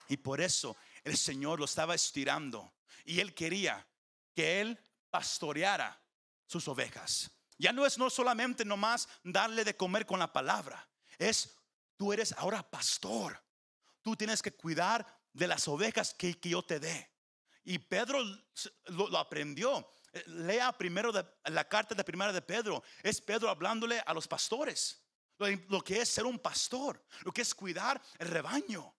Y 0.08 0.18
por 0.18 0.42
eso 0.42 0.76
el 1.02 1.16
Señor 1.16 1.60
lo 1.60 1.64
estaba 1.64 1.94
estirando 1.94 2.74
y 3.06 3.20
él 3.20 3.32
quería 3.32 3.88
que 4.34 4.60
él 4.60 4.78
pastoreara 5.08 5.98
sus 6.46 6.68
ovejas. 6.68 7.30
Ya 7.58 7.72
no 7.72 7.86
es 7.86 7.98
no 7.98 8.10
solamente 8.10 8.64
nomás 8.64 9.08
darle 9.22 9.64
de 9.64 9.76
comer 9.76 10.06
con 10.06 10.18
la 10.18 10.32
palabra, 10.32 10.88
es 11.18 11.56
tú 11.96 12.12
eres 12.12 12.32
ahora 12.32 12.62
pastor. 12.62 13.42
Tú 14.02 14.14
tienes 14.14 14.42
que 14.42 14.52
cuidar 14.52 15.06
de 15.32 15.48
las 15.48 15.66
ovejas 15.66 16.14
que, 16.14 16.38
yo 16.42 16.62
te 16.62 16.78
dé. 16.78 17.10
Y 17.64 17.78
Pedro 17.78 18.22
lo, 18.86 19.18
aprendió. 19.18 19.90
Lea 20.26 20.70
primero 20.72 21.12
la 21.44 21.68
carta 21.68 21.94
de 21.94 22.04
primera 22.04 22.32
de 22.32 22.40
Pedro. 22.40 22.82
Es 23.02 23.20
Pedro 23.20 23.50
hablándole 23.50 24.00
a 24.06 24.14
los 24.14 24.28
pastores. 24.28 25.02
Lo, 25.38 25.82
que 25.82 26.00
es 26.00 26.08
ser 26.08 26.24
un 26.24 26.38
pastor, 26.38 27.04
lo 27.22 27.32
que 27.32 27.42
es 27.42 27.54
cuidar 27.54 28.00
el 28.18 28.28
rebaño, 28.28 28.94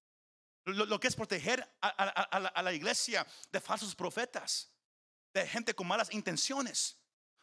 lo, 0.66 1.00
que 1.00 1.08
es 1.08 1.16
proteger 1.16 1.68
a 1.82 2.62
la 2.62 2.74
iglesia 2.74 3.26
de 3.52 3.62
falsos 3.62 3.96
profetas, 3.96 4.72
de 5.34 5.48
gente 5.48 5.74
con 5.74 5.88
malas 5.88 6.14
intenciones 6.14 6.98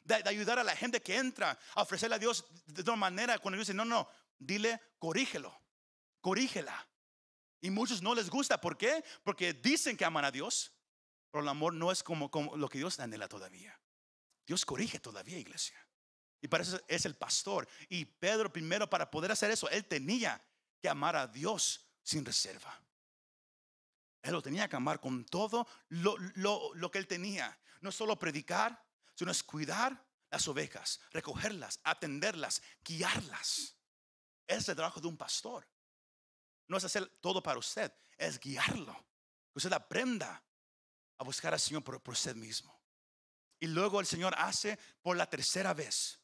de, 0.05 0.23
ayudar 0.27 0.59
a 0.59 0.65
la 0.65 0.77
gente 0.77 1.01
que 1.03 1.17
entra 1.17 1.59
a 1.75 1.83
ofrecerle 1.83 2.17
a 2.17 2.19
Dios 2.19 2.45
de 2.67 2.83
una 2.83 2.97
manera 2.97 3.39
cuando 3.39 3.57
Dios 3.57 3.67
dice, 3.67 3.77
no, 3.77 3.85
no, 3.85 4.09
dile, 4.39 4.81
corrígelo, 4.99 5.59
corrígela. 6.21 6.87
Y 7.61 7.71
muchos 7.71 8.03
no 8.03 8.15
les 8.15 8.29
gusta. 8.29 8.61
¿Por 8.61 8.77
qué? 8.77 9.03
Porque 9.23 9.55
dicen 9.55 9.97
que 9.97 10.05
aman 10.05 10.27
a 10.27 10.31
Dios, 10.31 10.73
pero 11.31 11.43
el 11.43 11.49
amor 11.49 11.73
no 11.73 11.91
es 11.91 12.03
como, 12.03 12.31
lo 12.57 12.69
que 12.69 12.79
Dios 12.79 13.01
anhela 13.01 13.27
todavía. 13.27 13.79
Dios 14.47 14.67
corrige 14.67 15.01
todavía, 15.01 15.39
iglesia. 15.39 15.77
Y 16.43 16.49
para 16.49 16.63
eso 16.63 16.79
es 16.87 17.07
el 17.07 17.17
pastor. 17.17 17.67
Y 17.89 18.05
Pedro 18.05 18.53
primero, 18.53 18.91
para 18.91 19.11
poder 19.11 19.33
hacer 19.33 19.51
eso, 19.51 19.69
él 19.71 19.87
tenía 19.87 20.43
que 20.83 20.91
amar 20.91 21.17
a 21.17 21.27
Dios 21.27 21.87
sin 22.03 22.23
reserva. 22.23 22.79
Él 24.21 24.33
lo 24.33 24.43
tenía 24.43 24.69
que 24.69 24.77
amar 24.77 25.01
con 25.01 25.25
todo 25.25 25.67
lo, 25.89 26.17
lo 26.75 26.91
que 26.91 26.99
él 26.99 27.07
tenía. 27.07 27.59
No 27.81 27.91
solo 27.91 28.19
predicar, 28.19 28.84
sino 29.15 29.31
es 29.31 29.43
cuidar 29.43 30.05
las 30.31 30.49
ovejas, 30.49 31.01
recogerlas, 31.13 31.81
atenderlas, 31.85 32.61
guiarlas. 32.85 33.77
Es 34.47 34.69
el 34.69 34.77
trabajo 34.77 35.01
de 35.01 35.07
un 35.07 35.17
pastor. 35.17 35.67
No 36.67 36.77
es 36.77 36.85
hacer 36.85 37.07
todo 37.21 37.43
para 37.43 37.59
usted, 37.59 37.93
es 38.17 38.39
guiarlo. 38.41 38.95
Que 39.53 39.59
usted 39.59 39.73
aprenda 39.73 40.43
a 41.19 41.25
buscar 41.25 41.53
al 41.53 41.61
Señor 41.61 41.85
por, 41.85 42.03
usted 42.07 42.35
mismo. 42.35 42.77
Y 43.61 43.67
luego 43.67 44.01
el 44.01 44.07
Señor 44.07 44.35
hace 44.37 44.79
por 45.03 45.17
la 45.17 45.29
tercera 45.29 45.73
vez. 45.73 46.21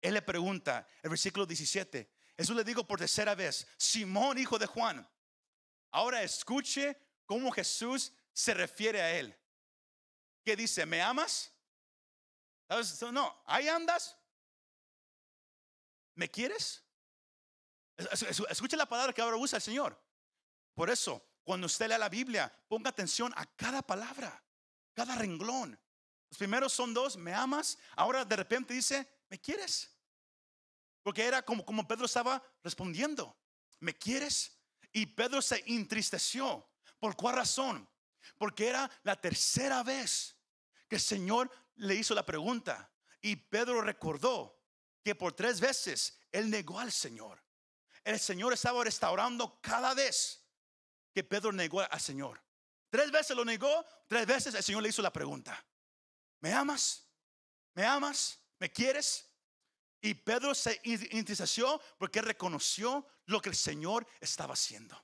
Él 0.00 0.14
le 0.14 0.22
pregunta, 0.22 0.88
el 1.02 1.10
versículo 1.10 1.46
17, 1.46 2.10
Jesús 2.36 2.56
le 2.56 2.64
digo 2.64 2.86
por 2.86 2.98
tercera 2.98 3.34
vez, 3.34 3.66
Simón, 3.76 4.38
hijo 4.38 4.58
de 4.58 4.66
Juan, 4.66 5.08
ahora 5.90 6.22
escuche 6.22 6.96
cómo 7.26 7.52
Jesús 7.52 8.12
se 8.32 8.54
refiere 8.54 9.00
a 9.00 9.12
él. 9.18 9.36
¿Qué 10.42 10.56
dice? 10.56 10.86
¿Me 10.86 11.02
amas? 11.02 11.52
No, 13.12 13.42
ahí 13.46 13.68
andas. 13.68 14.16
¿Me 16.14 16.30
quieres? 16.30 16.84
Escuche 18.48 18.76
la 18.76 18.86
palabra 18.86 19.12
que 19.12 19.20
ahora 19.20 19.36
usa 19.36 19.56
el 19.56 19.62
Señor. 19.62 20.00
Por 20.74 20.88
eso, 20.88 21.22
cuando 21.42 21.66
usted 21.66 21.88
lea 21.88 21.98
la 21.98 22.08
Biblia, 22.08 22.52
ponga 22.68 22.90
atención 22.90 23.32
a 23.36 23.44
cada 23.56 23.82
palabra, 23.82 24.42
cada 24.94 25.16
renglón. 25.16 25.78
Los 26.30 26.38
primeros 26.38 26.72
son 26.72 26.94
dos, 26.94 27.16
me 27.16 27.34
amas. 27.34 27.76
Ahora 27.96 28.24
de 28.24 28.36
repente 28.36 28.72
dice, 28.72 29.24
¿me 29.28 29.40
quieres? 29.40 29.90
Porque 31.02 31.24
era 31.24 31.42
como, 31.42 31.64
como 31.64 31.86
Pedro 31.88 32.06
estaba 32.06 32.42
respondiendo, 32.62 33.36
¿me 33.80 33.96
quieres? 33.96 34.58
Y 34.92 35.06
Pedro 35.06 35.42
se 35.42 35.62
entristeció. 35.66 36.70
¿Por 36.98 37.16
cuál 37.16 37.36
razón? 37.36 37.88
Porque 38.38 38.68
era 38.68 38.90
la 39.02 39.20
tercera 39.20 39.82
vez 39.82 40.36
que 40.88 40.96
el 40.96 41.02
Señor 41.02 41.50
le 41.80 41.94
hizo 41.94 42.14
la 42.14 42.24
pregunta. 42.24 42.90
Y 43.20 43.36
Pedro 43.36 43.80
recordó 43.80 44.62
que 45.02 45.14
por 45.14 45.32
tres 45.32 45.60
veces 45.60 46.20
él 46.30 46.50
negó 46.50 46.78
al 46.78 46.92
Señor. 46.92 47.42
El 48.04 48.18
Señor 48.18 48.52
estaba 48.52 48.82
restaurando 48.84 49.60
cada 49.60 49.94
vez 49.94 50.46
que 51.12 51.24
Pedro 51.24 51.52
negó 51.52 51.80
al 51.80 52.00
Señor. 52.00 52.42
Tres 52.88 53.10
veces 53.10 53.36
lo 53.36 53.44
negó, 53.44 53.84
tres 54.06 54.26
veces 54.26 54.54
el 54.54 54.62
Señor 54.62 54.82
le 54.82 54.88
hizo 54.88 55.02
la 55.02 55.12
pregunta. 55.12 55.64
¿Me 56.40 56.52
amas? 56.52 57.08
¿Me 57.74 57.84
amas? 57.84 58.38
¿Me 58.58 58.70
quieres? 58.70 59.26
Y 60.00 60.14
Pedro 60.14 60.54
se 60.54 60.80
entristeció 60.84 61.80
porque 61.98 62.22
reconoció 62.22 63.06
lo 63.26 63.40
que 63.40 63.50
el 63.50 63.56
Señor 63.56 64.06
estaba 64.20 64.54
haciendo. 64.54 65.02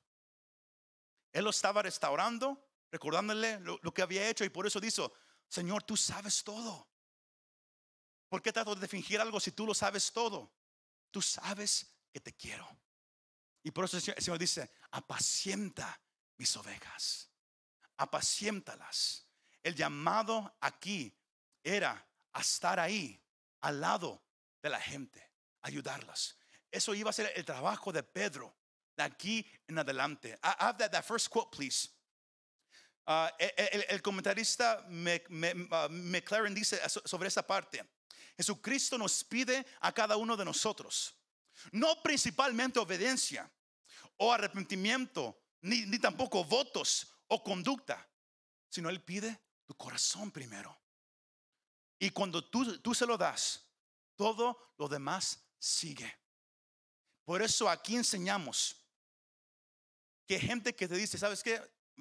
Él 1.33 1.45
lo 1.45 1.51
estaba 1.51 1.83
restaurando, 1.83 2.67
recordándole 2.91 3.61
lo, 3.61 3.79
lo 3.83 3.93
que 3.93 4.03
había 4.03 4.29
hecho 4.29 4.45
y 4.45 4.49
por 4.49 4.67
eso 4.67 4.81
dijo, 4.81 5.13
Señor, 5.49 5.83
tú 5.83 5.97
sabes 5.97 6.43
todo. 6.43 6.89
¿Por 8.29 8.43
qué 8.43 8.53
trato 8.53 8.75
de 8.75 8.89
fingir 8.89 9.21
algo 9.21 9.41
si 9.41 9.53
tú 9.53 9.67
lo 9.67 9.75
sabes 9.75 10.13
todo? 10.13 10.53
Tú 11.11 11.23
sabes 11.23 11.87
que 12.13 12.21
te 12.21 12.35
quiero. 12.35 12.69
Y 13.63 13.71
por 13.71 13.85
eso 13.85 13.97
el 13.97 14.23
Señor 14.23 14.39
dice, 14.39 14.71
apacienta 14.91 16.01
mis 16.37 16.57
ovejas, 16.57 17.31
apaciéntalas. 17.97 19.27
El 19.63 19.75
llamado 19.75 20.57
aquí 20.61 21.17
era 21.65 22.07
a 22.33 22.41
estar 22.41 22.79
ahí, 22.79 23.21
al 23.63 23.81
lado 23.81 24.23
de 24.63 24.71
la 24.71 24.81
gente, 24.81 25.33
ayudarlas. 25.63 26.37
Eso 26.71 26.95
iba 26.95 27.11
a 27.11 27.13
ser 27.13 27.33
el 27.35 27.45
trabajo 27.45 27.93
de 27.93 28.03
Pedro 28.03 28.55
de 28.97 29.03
aquí 29.03 29.47
en 29.67 29.79
adelante. 29.79 30.39
I 30.43 30.55
have 30.59 30.79
that, 30.79 30.93
that 30.93 31.05
first 31.05 31.29
quote, 31.29 31.51
please. 31.51 31.89
Uh, 33.07 33.29
el, 33.39 33.85
el, 33.89 34.03
comentarista 34.03 34.85
uh, 34.85 35.89
McLaren 35.91 36.53
dice 36.53 36.81
sobre 36.89 37.29
esta 37.29 37.47
parte. 37.47 37.85
Jesucristo 38.37 38.99
nos 38.99 39.23
pide 39.23 39.65
a 39.81 39.93
cada 39.93 40.17
uno 40.17 40.37
de 40.37 40.45
nosotros, 40.45 41.15
no 41.73 42.03
principalmente 42.03 42.81
obediencia, 42.81 43.51
o 44.17 44.33
arrepentimiento, 44.33 45.41
ni, 45.61 45.87
ni 45.87 45.99
tampoco 45.99 46.45
votos 46.45 47.13
o 47.29 47.43
conducta, 47.43 48.09
sino 48.69 48.91
Él 48.91 49.01
pide 49.03 49.41
tu 49.65 49.75
corazón 49.77 50.31
primero. 50.31 50.77
Y 51.99 52.11
cuando 52.11 52.45
tú, 52.45 52.79
tú 52.81 52.95
se 52.95 53.07
lo 53.07 53.17
das, 53.17 53.65
todo 54.17 54.75
lo 54.79 54.89
demás 54.89 55.47
sigue. 55.59 56.13
Por 57.25 57.41
eso 57.41 57.69
aquí 57.69 57.97
enseñamos 57.97 58.77
que 60.27 60.39
gente 60.39 60.75
que 60.75 60.89
te 60.89 60.97
dice, 60.97 61.19
¿sabes 61.19 61.43
qué? 61.43 61.61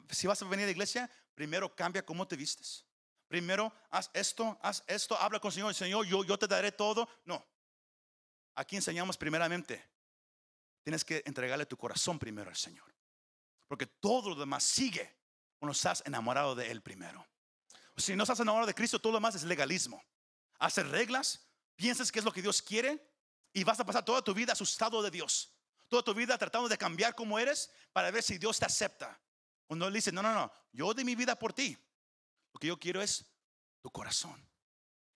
Si 0.09 0.27
vas 0.27 0.41
a 0.41 0.45
venir 0.45 0.63
a 0.63 0.67
la 0.67 0.71
iglesia, 0.71 1.09
primero 1.33 1.75
cambia 1.75 2.05
cómo 2.05 2.27
te 2.27 2.35
vistes. 2.35 2.85
Primero 3.27 3.73
haz 3.89 4.11
esto, 4.13 4.57
haz 4.61 4.83
esto, 4.87 5.17
habla 5.17 5.39
con 5.39 5.49
el 5.49 5.53
Señor, 5.53 5.73
Señor, 5.73 6.05
yo, 6.05 6.23
yo 6.23 6.37
te 6.37 6.47
daré 6.47 6.71
todo. 6.71 7.09
No. 7.25 7.45
Aquí 8.55 8.75
enseñamos 8.75 9.17
primeramente, 9.17 9.83
Tienes 10.85 11.03
que 11.03 11.23
entregarle 11.25 11.65
tu 11.65 11.77
corazón 11.77 12.19
primero 12.19 12.51
al 12.51 12.55
Señor. 12.55 12.93
Porque 13.67 13.87
todo 13.87 14.29
lo 14.29 14.35
demás 14.35 14.63
sigue 14.63 15.17
cuando 15.57 15.71
estás 15.71 16.03
enamorado 16.05 16.53
de 16.53 16.69
Él 16.69 16.83
primero. 16.83 17.25
Si 17.97 18.15
no 18.15 18.21
estás 18.21 18.39
enamorado 18.39 18.67
de 18.67 18.75
Cristo, 18.75 18.99
todo 18.99 19.13
lo 19.13 19.17
demás 19.17 19.33
es 19.33 19.41
legalismo. 19.41 20.03
Hacer 20.59 20.87
reglas, 20.89 21.47
piensas 21.75 22.11
que 22.11 22.19
es 22.19 22.25
lo 22.25 22.31
que 22.31 22.43
Dios 22.43 22.61
quiere 22.61 23.03
y 23.51 23.63
vas 23.63 23.79
a 23.79 23.83
pasar 23.83 24.05
toda 24.05 24.21
tu 24.23 24.31
vida 24.35 24.53
asustado 24.53 25.01
de 25.01 25.09
Dios. 25.09 25.51
Toda 25.87 26.03
tu 26.03 26.13
vida 26.13 26.37
tratando 26.37 26.69
de 26.69 26.77
cambiar 26.77 27.15
como 27.15 27.39
eres 27.39 27.71
para 27.91 28.11
ver 28.11 28.21
si 28.21 28.37
Dios 28.37 28.59
te 28.59 28.65
acepta. 28.65 29.19
Cuando 29.67 29.87
Él 29.87 29.93
dice, 29.93 30.11
no, 30.11 30.21
no, 30.21 30.33
no, 30.33 30.51
yo 30.71 30.93
doy 30.93 31.03
mi 31.03 31.15
vida 31.15 31.37
por 31.37 31.53
ti. 31.53 31.77
Lo 32.53 32.59
que 32.59 32.67
yo 32.67 32.79
quiero 32.79 33.01
es 33.01 33.25
tu 33.81 33.91
corazón. 33.91 34.47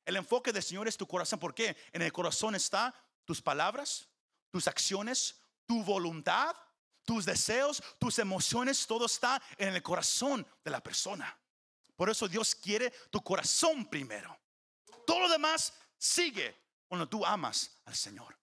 El 0.05 0.15
enfoque 0.15 0.51
del 0.51 0.63
Señor 0.63 0.87
es 0.87 0.97
tu 0.97 1.07
corazón. 1.07 1.39
¿Por 1.39 1.53
qué? 1.53 1.77
En 1.91 2.01
el 2.01 2.11
corazón 2.11 2.55
está 2.55 2.93
tus 3.25 3.41
palabras, 3.41 4.09
tus 4.49 4.67
acciones, 4.67 5.39
tu 5.65 5.83
voluntad, 5.83 6.55
tus 7.05 7.25
deseos, 7.25 7.81
tus 7.99 8.19
emociones, 8.19 8.85
todo 8.87 9.05
está 9.05 9.41
en 9.57 9.73
el 9.73 9.83
corazón 9.83 10.45
de 10.63 10.71
la 10.71 10.81
persona. 10.81 11.37
Por 11.95 12.09
eso 12.09 12.27
Dios 12.27 12.55
quiere 12.55 12.91
tu 13.11 13.21
corazón 13.21 13.85
primero. 13.85 14.35
Todo 15.05 15.21
lo 15.21 15.29
demás 15.29 15.73
sigue 15.97 16.55
cuando 16.87 17.07
tú 17.07 17.25
amas 17.25 17.81
al 17.85 17.95
Señor. 17.95 18.37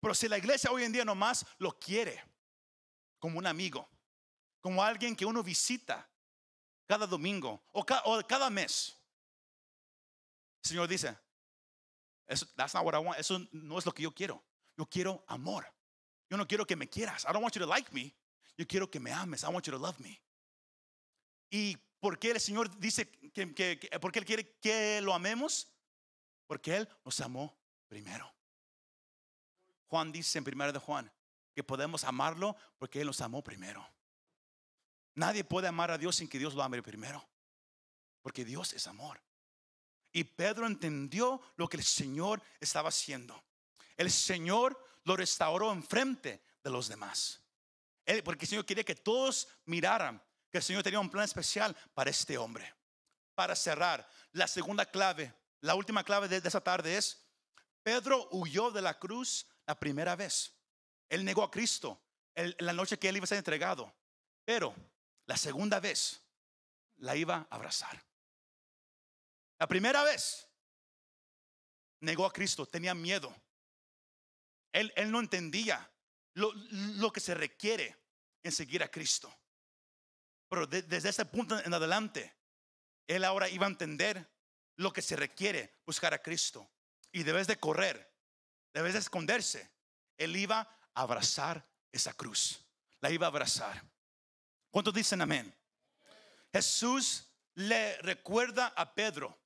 Pero 0.00 0.14
si 0.14 0.28
la 0.28 0.38
iglesia 0.38 0.70
hoy 0.70 0.84
en 0.84 0.92
día 0.92 1.04
nomás 1.04 1.46
lo 1.58 1.78
quiere 1.78 2.22
como 3.18 3.38
un 3.38 3.46
amigo, 3.46 3.88
como 4.62 4.82
alguien 4.82 5.14
que 5.14 5.26
uno 5.26 5.42
visita 5.42 6.08
cada 6.86 7.06
domingo 7.06 7.62
o, 7.72 7.84
cada, 7.84 8.48
mes, 8.48 8.96
el 10.62 10.68
Señor 10.68 10.88
dice, 10.88 11.18
eso, 12.28 12.46
no 13.50 13.78
es 13.78 13.84
lo 13.84 13.92
que 13.92 14.04
yo 14.04 14.14
quiero. 14.14 14.42
Yo 14.76 14.86
quiero 14.86 15.24
amor. 15.26 15.66
Yo 16.30 16.36
no 16.36 16.46
quiero 16.46 16.64
que 16.64 16.76
me 16.76 16.88
quieras. 16.88 17.24
I 17.24 17.32
don't 17.32 17.42
want 17.42 17.54
you 17.54 17.60
to 17.60 17.66
like 17.66 17.92
me. 17.92 18.14
Yo 18.56 18.66
quiero 18.66 18.90
que 18.90 19.00
me 19.00 19.12
ames. 19.12 19.42
I 19.42 19.48
want 19.48 19.66
you 19.66 19.72
to 19.72 19.78
love 19.78 19.98
me. 19.98 20.18
¿Y 21.50 21.76
por 22.00 22.18
qué 22.18 22.30
el 22.30 22.40
Señor 22.40 22.74
dice 22.78 23.10
que, 23.10 23.52
que, 23.54 23.78
que 23.78 24.00
por 24.00 24.12
qué 24.12 24.20
Él 24.20 24.24
quiere 24.24 24.56
que 24.60 25.00
lo 25.02 25.12
amemos? 25.12 25.68
Porque 26.46 26.76
Él 26.76 26.88
nos 27.04 27.20
amó 27.20 27.54
primero. 27.88 28.32
Juan 29.88 30.12
dice 30.12 30.38
en 30.38 30.44
primero 30.44 30.72
de 30.72 30.78
Juan 30.78 31.12
que 31.54 31.62
podemos 31.62 32.04
amarlo 32.04 32.56
porque 32.78 33.00
Él 33.00 33.08
nos 33.08 33.20
amó 33.20 33.42
primero. 33.42 33.86
Nadie 35.14 35.44
puede 35.44 35.68
amar 35.68 35.90
a 35.90 35.98
Dios 35.98 36.16
sin 36.16 36.28
que 36.28 36.38
Dios 36.38 36.54
lo 36.54 36.62
ame 36.62 36.82
primero. 36.82 37.26
Porque 38.22 38.44
Dios 38.44 38.72
es 38.72 38.86
amor. 38.86 39.20
Y 40.12 40.24
Pedro 40.24 40.66
entendió 40.66 41.40
lo 41.56 41.68
que 41.68 41.78
el 41.78 41.84
Señor 41.84 42.42
estaba 42.60 42.90
haciendo. 42.90 43.42
El 43.96 44.10
Señor 44.10 44.78
lo 45.04 45.16
restauró 45.16 45.72
enfrente 45.72 46.42
de 46.62 46.70
los 46.70 46.88
demás. 46.88 47.40
porque 48.24 48.44
el 48.44 48.48
Señor 48.48 48.66
quería 48.66 48.84
que 48.84 48.94
todos 48.94 49.48
miraran 49.64 50.22
que 50.50 50.58
el 50.58 50.64
Señor 50.64 50.82
tenía 50.82 51.00
un 51.00 51.10
plan 51.10 51.24
especial 51.24 51.74
para 51.94 52.10
este 52.10 52.36
hombre. 52.36 52.74
Para 53.34 53.56
cerrar, 53.56 54.06
la 54.32 54.46
segunda 54.46 54.84
clave, 54.84 55.32
la 55.60 55.74
última 55.74 56.04
clave 56.04 56.28
de, 56.28 56.36
esa 56.36 56.60
tarde 56.60 56.96
es, 56.96 57.24
Pedro 57.82 58.28
huyó 58.32 58.70
de 58.70 58.82
la 58.82 58.98
cruz 58.98 59.46
la 59.66 59.78
primera 59.78 60.14
vez. 60.14 60.52
Él 61.08 61.24
negó 61.24 61.42
a 61.42 61.50
Cristo 61.50 62.00
en 62.34 62.54
la 62.58 62.72
noche 62.72 62.98
que 62.98 63.08
él 63.08 63.16
iba 63.16 63.24
a 63.24 63.28
ser 63.28 63.38
entregado. 63.38 63.92
Pero 64.44 64.74
la 65.26 65.36
segunda 65.36 65.80
vez 65.80 66.22
la 66.96 67.16
iba 67.16 67.36
a 67.50 67.54
abrazar. 67.54 68.02
La 69.58 69.66
primera 69.66 70.02
vez 70.02 70.48
negó 72.00 72.26
a 72.26 72.32
Cristo, 72.32 72.66
tenía 72.66 72.94
miedo. 72.94 73.34
Él, 74.72 74.92
no 75.10 75.20
entendía 75.20 75.90
lo, 76.34 77.12
que 77.12 77.20
se 77.20 77.34
requiere 77.34 77.96
en 78.42 78.52
seguir 78.52 78.82
a 78.82 78.90
Cristo. 78.90 79.32
Pero 80.48 80.66
de- 80.66 80.82
desde 80.82 81.10
ese 81.10 81.24
punto 81.26 81.58
en 81.58 81.72
adelante, 81.72 82.34
él 83.06 83.24
ahora 83.24 83.48
iba 83.48 83.66
a 83.66 83.70
entender 83.70 84.30
lo 84.76 84.92
que 84.92 85.02
se 85.02 85.16
requiere 85.16 85.80
buscar 85.86 86.14
a 86.14 86.22
Cristo. 86.22 86.70
Y 87.12 87.22
debes 87.22 87.46
de 87.46 87.58
correr, 87.58 88.12
debes 88.72 88.94
de 88.94 89.00
esconderse. 89.00 89.70
Él 90.16 90.34
iba 90.36 90.60
a 90.94 91.02
abrazar 91.02 91.68
esa 91.92 92.14
cruz. 92.14 92.64
La 93.00 93.10
iba 93.10 93.26
a 93.26 93.28
abrazar. 93.28 93.91
¿Cuántos 94.72 94.94
dicen 94.94 95.20
amén? 95.20 95.54
Jesús 96.50 97.28
le 97.54 97.98
recuerda 97.98 98.68
a 98.68 98.92
Pedro 98.94 99.38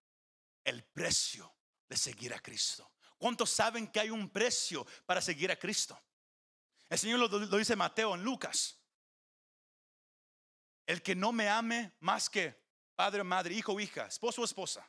el 0.64 0.84
precio 0.84 1.52
de 1.88 1.96
seguir 1.96 2.32
a 2.32 2.38
Cristo. 2.38 2.92
¿Cuántos 3.18 3.50
saben 3.50 3.88
que 3.88 3.98
hay 4.00 4.10
un 4.10 4.30
precio 4.30 4.86
para 5.04 5.20
seguir 5.20 5.50
a 5.50 5.56
Cristo? 5.58 6.00
El 6.88 6.98
Señor 6.98 7.18
lo, 7.18 7.26
lo 7.28 7.56
dice 7.58 7.74
Mateo 7.74 8.14
en 8.14 8.22
Lucas. 8.22 8.78
El 10.86 11.02
que 11.02 11.16
no 11.16 11.32
me 11.32 11.48
ame 11.48 11.92
más 11.98 12.30
que 12.30 12.64
padre, 12.94 13.24
madre, 13.24 13.54
hijo 13.54 13.72
o 13.72 13.80
hija, 13.80 14.06
esposo 14.06 14.42
o 14.42 14.44
esposa. 14.44 14.88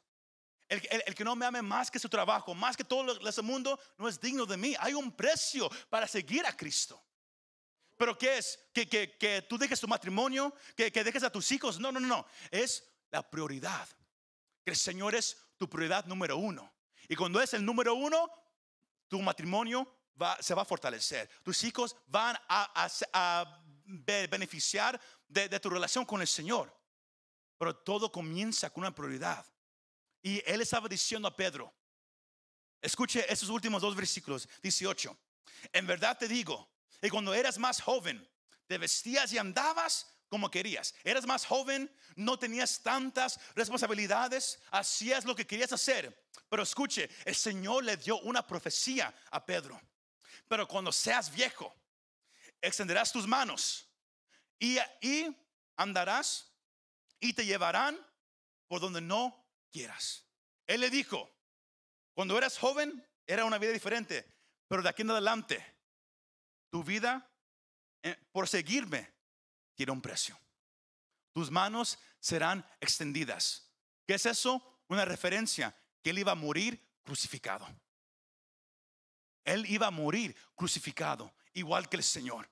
El, 0.69 0.85
el- 0.91 1.03
el 1.07 1.15
que 1.15 1.23
no 1.23 1.35
me 1.35 1.47
ame 1.47 1.63
más 1.63 1.89
que 1.89 1.97
su 1.97 2.09
trabajo, 2.09 2.53
más 2.53 2.77
que 2.77 2.83
todo 2.83 3.27
ese 3.27 3.41
mundo, 3.41 3.79
no 3.97 4.07
es 4.07 4.19
digno 4.19 4.45
de 4.45 4.57
mí. 4.57 4.75
Hay 4.79 4.93
un 4.93 5.11
precio 5.11 5.67
para 5.89 6.07
seguir 6.07 6.45
a 6.45 6.55
Cristo. 6.55 7.03
Pero 7.97 8.17
¿qué 8.17 8.37
es? 8.37 8.59
¿Que, 8.73 8.87
que, 8.87 9.17
que 9.17 9.41
tú 9.43 9.57
dejes 9.57 9.79
tu 9.79 9.87
matrimonio? 9.87 10.53
¿Que, 10.75 10.91
¿Que 10.91 11.03
dejes 11.03 11.23
a 11.23 11.31
tus 11.31 11.51
hijos? 11.51 11.79
No, 11.79 11.91
no, 11.91 11.99
no, 11.99 12.07
no. 12.07 12.27
Es 12.51 12.83
la 13.11 13.27
prioridad. 13.27 13.87
Que 14.63 14.71
el 14.71 14.77
Señor 14.77 15.15
es 15.15 15.37
tu 15.57 15.67
prioridad 15.69 16.05
número 16.05 16.37
uno. 16.37 16.71
Y 17.09 17.15
cuando 17.15 17.41
es 17.41 17.53
el 17.53 17.65
número 17.65 17.95
uno, 17.95 18.29
tu 19.07 19.19
matrimonio 19.21 19.87
va, 20.21 20.37
se 20.41 20.53
va 20.53 20.61
a 20.61 20.65
fortalecer. 20.65 21.27
Tus 21.43 21.63
hijos 21.63 21.95
van 22.05 22.35
a, 22.47 22.85
a- 22.85 22.89
a 23.13 23.63
be- 23.85 24.27
beneficiar 24.27 24.99
de, 25.27 25.49
de 25.49 25.59
tu 25.59 25.69
relación 25.69 26.05
con 26.05 26.21
el 26.21 26.27
Señor. 26.27 26.75
Pero 27.57 27.75
todo 27.75 28.11
comienza 28.11 28.69
con 28.69 28.83
una 28.83 28.93
prioridad. 28.93 29.43
Y 30.21 30.43
él 30.45 30.61
estaba 30.61 30.87
diciendo 30.87 31.27
a 31.27 31.35
Pedro, 31.35 31.73
escuche 32.81 33.25
esos 33.31 33.49
últimos 33.49 33.81
dos 33.81 33.95
versículos, 33.95 34.47
18. 34.61 35.17
En 35.73 35.87
verdad 35.87 36.17
te 36.17 36.27
digo, 36.27 36.69
y 37.01 37.09
cuando 37.09 37.33
eras 37.33 37.57
más 37.57 37.81
joven, 37.81 38.27
te 38.67 38.77
vestías 38.77 39.31
y 39.33 39.37
andabas 39.37 40.07
como 40.29 40.51
querías. 40.51 40.93
Eras 41.03 41.25
más 41.25 41.45
joven, 41.45 41.93
no 42.15 42.37
tenías 42.37 42.81
tantas 42.81 43.39
responsabilidades, 43.55 44.59
hacías 44.71 45.25
lo 45.25 45.35
que 45.35 45.47
querías 45.47 45.71
hacer. 45.71 46.27
Pero 46.49 46.63
escuche, 46.63 47.09
el 47.25 47.35
Señor 47.35 47.83
le 47.83 47.97
dio 47.97 48.19
una 48.19 48.45
profecía 48.45 49.13
a 49.31 49.45
Pedro. 49.45 49.79
Pero 50.47 50.67
cuando 50.67 50.91
seas 50.91 51.33
viejo, 51.33 51.75
extenderás 52.61 53.11
tus 53.11 53.27
manos 53.27 53.87
y, 54.59 54.77
y 55.01 55.35
andarás 55.75 56.51
y 57.19 57.33
te 57.33 57.45
llevarán 57.45 57.97
por 58.67 58.81
donde 58.81 59.01
no 59.01 59.45
quieras. 59.71 60.25
Él 60.65 60.81
le 60.81 60.89
dijo, 60.89 61.29
cuando 62.13 62.37
eras 62.37 62.57
joven 62.57 63.05
era 63.25 63.45
una 63.45 63.57
vida 63.57 63.71
diferente, 63.71 64.25
pero 64.67 64.81
de 64.81 64.89
aquí 64.89 65.01
en 65.01 65.11
adelante, 65.11 65.76
tu 66.69 66.83
vida 66.83 67.29
eh, 68.03 68.15
por 68.31 68.47
seguirme 68.47 69.13
tiene 69.75 69.91
un 69.91 70.01
precio. 70.01 70.39
Tus 71.33 71.51
manos 71.51 71.99
serán 72.19 72.65
extendidas. 72.79 73.71
¿Qué 74.05 74.15
es 74.15 74.25
eso? 74.25 74.81
Una 74.87 75.05
referencia 75.05 75.75
que 76.01 76.09
él 76.09 76.19
iba 76.19 76.31
a 76.31 76.35
morir 76.35 76.81
crucificado. 77.03 77.67
Él 79.43 79.65
iba 79.69 79.87
a 79.87 79.91
morir 79.91 80.35
crucificado, 80.55 81.33
igual 81.53 81.87
que 81.87 81.97
el 81.97 82.03
Señor. 82.03 82.49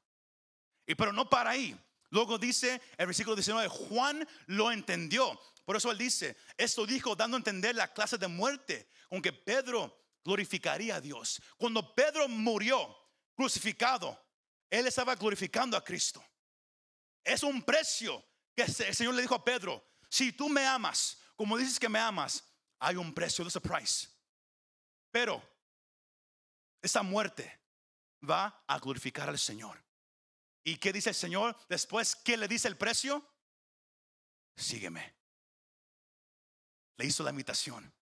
Y 0.86 0.96
pero 0.96 1.12
no 1.12 1.30
para 1.30 1.52
ahí. 1.52 1.78
Luego 2.10 2.38
dice 2.38 2.82
el 2.98 3.08
versículo 3.08 3.36
19, 3.36 3.68
Juan 3.68 4.28
lo 4.48 4.72
entendió. 4.72 5.40
Por 5.66 5.76
eso 5.76 5.92
él 5.92 5.98
dice, 5.98 6.38
esto 6.58 6.86
dijo 6.86 7.16
dando 7.16 7.38
a 7.38 7.40
entender 7.40 7.76
la 7.76 7.92
clase 7.92 8.18
de 8.18 8.28
muerte 8.28 8.88
con 9.10 9.22
que 9.22 9.34
Pedro 9.34 9.98
glorificaría 10.24 10.96
a 10.96 11.02
Dios. 11.02 11.42
Cuando 11.58 11.94
Pedro 11.96 12.28
murió 12.28 12.96
crucificado, 13.36 14.20
él 14.70 14.88
estaba 14.88 15.16
glorificando 15.16 15.78
a 15.78 15.84
Cristo. 15.84 16.24
Es 17.24 17.44
un 17.44 17.64
precio 17.64 18.24
que 18.56 18.64
el 18.64 18.96
Señor 18.96 19.14
le 19.16 19.22
dijo 19.22 19.36
a 19.36 19.44
Pedro, 19.44 19.84
si 20.10 20.32
tú 20.32 20.50
me 20.50 20.66
amas, 20.66 21.18
como 21.36 21.58
dices 21.58 21.80
que 21.80 21.90
me 21.90 22.00
amas, 22.00 22.44
hay 22.80 22.96
un 22.96 23.14
precio, 23.14 23.44
there's 23.44 23.56
a 23.56 23.60
price. 23.60 24.08
Pero 25.12 25.42
esa 26.82 27.02
muerte 27.04 27.62
va 28.28 28.64
a 28.68 28.80
glorificar 28.80 29.30
al 29.30 29.40
Señor. 29.40 29.84
¿Y 30.64 30.78
qué 30.78 30.92
dice 30.92 31.10
el 31.10 31.16
Señor 31.16 31.56
después? 31.70 32.16
¿Qué 32.16 32.38
le 32.38 32.48
dice 32.48 32.68
el 32.68 32.78
precio? 32.78 33.28
Sígueme. 34.56 35.16
Le 36.98 37.06
hizo 37.06 37.24
la 37.24 37.32
invitación. 37.32 37.94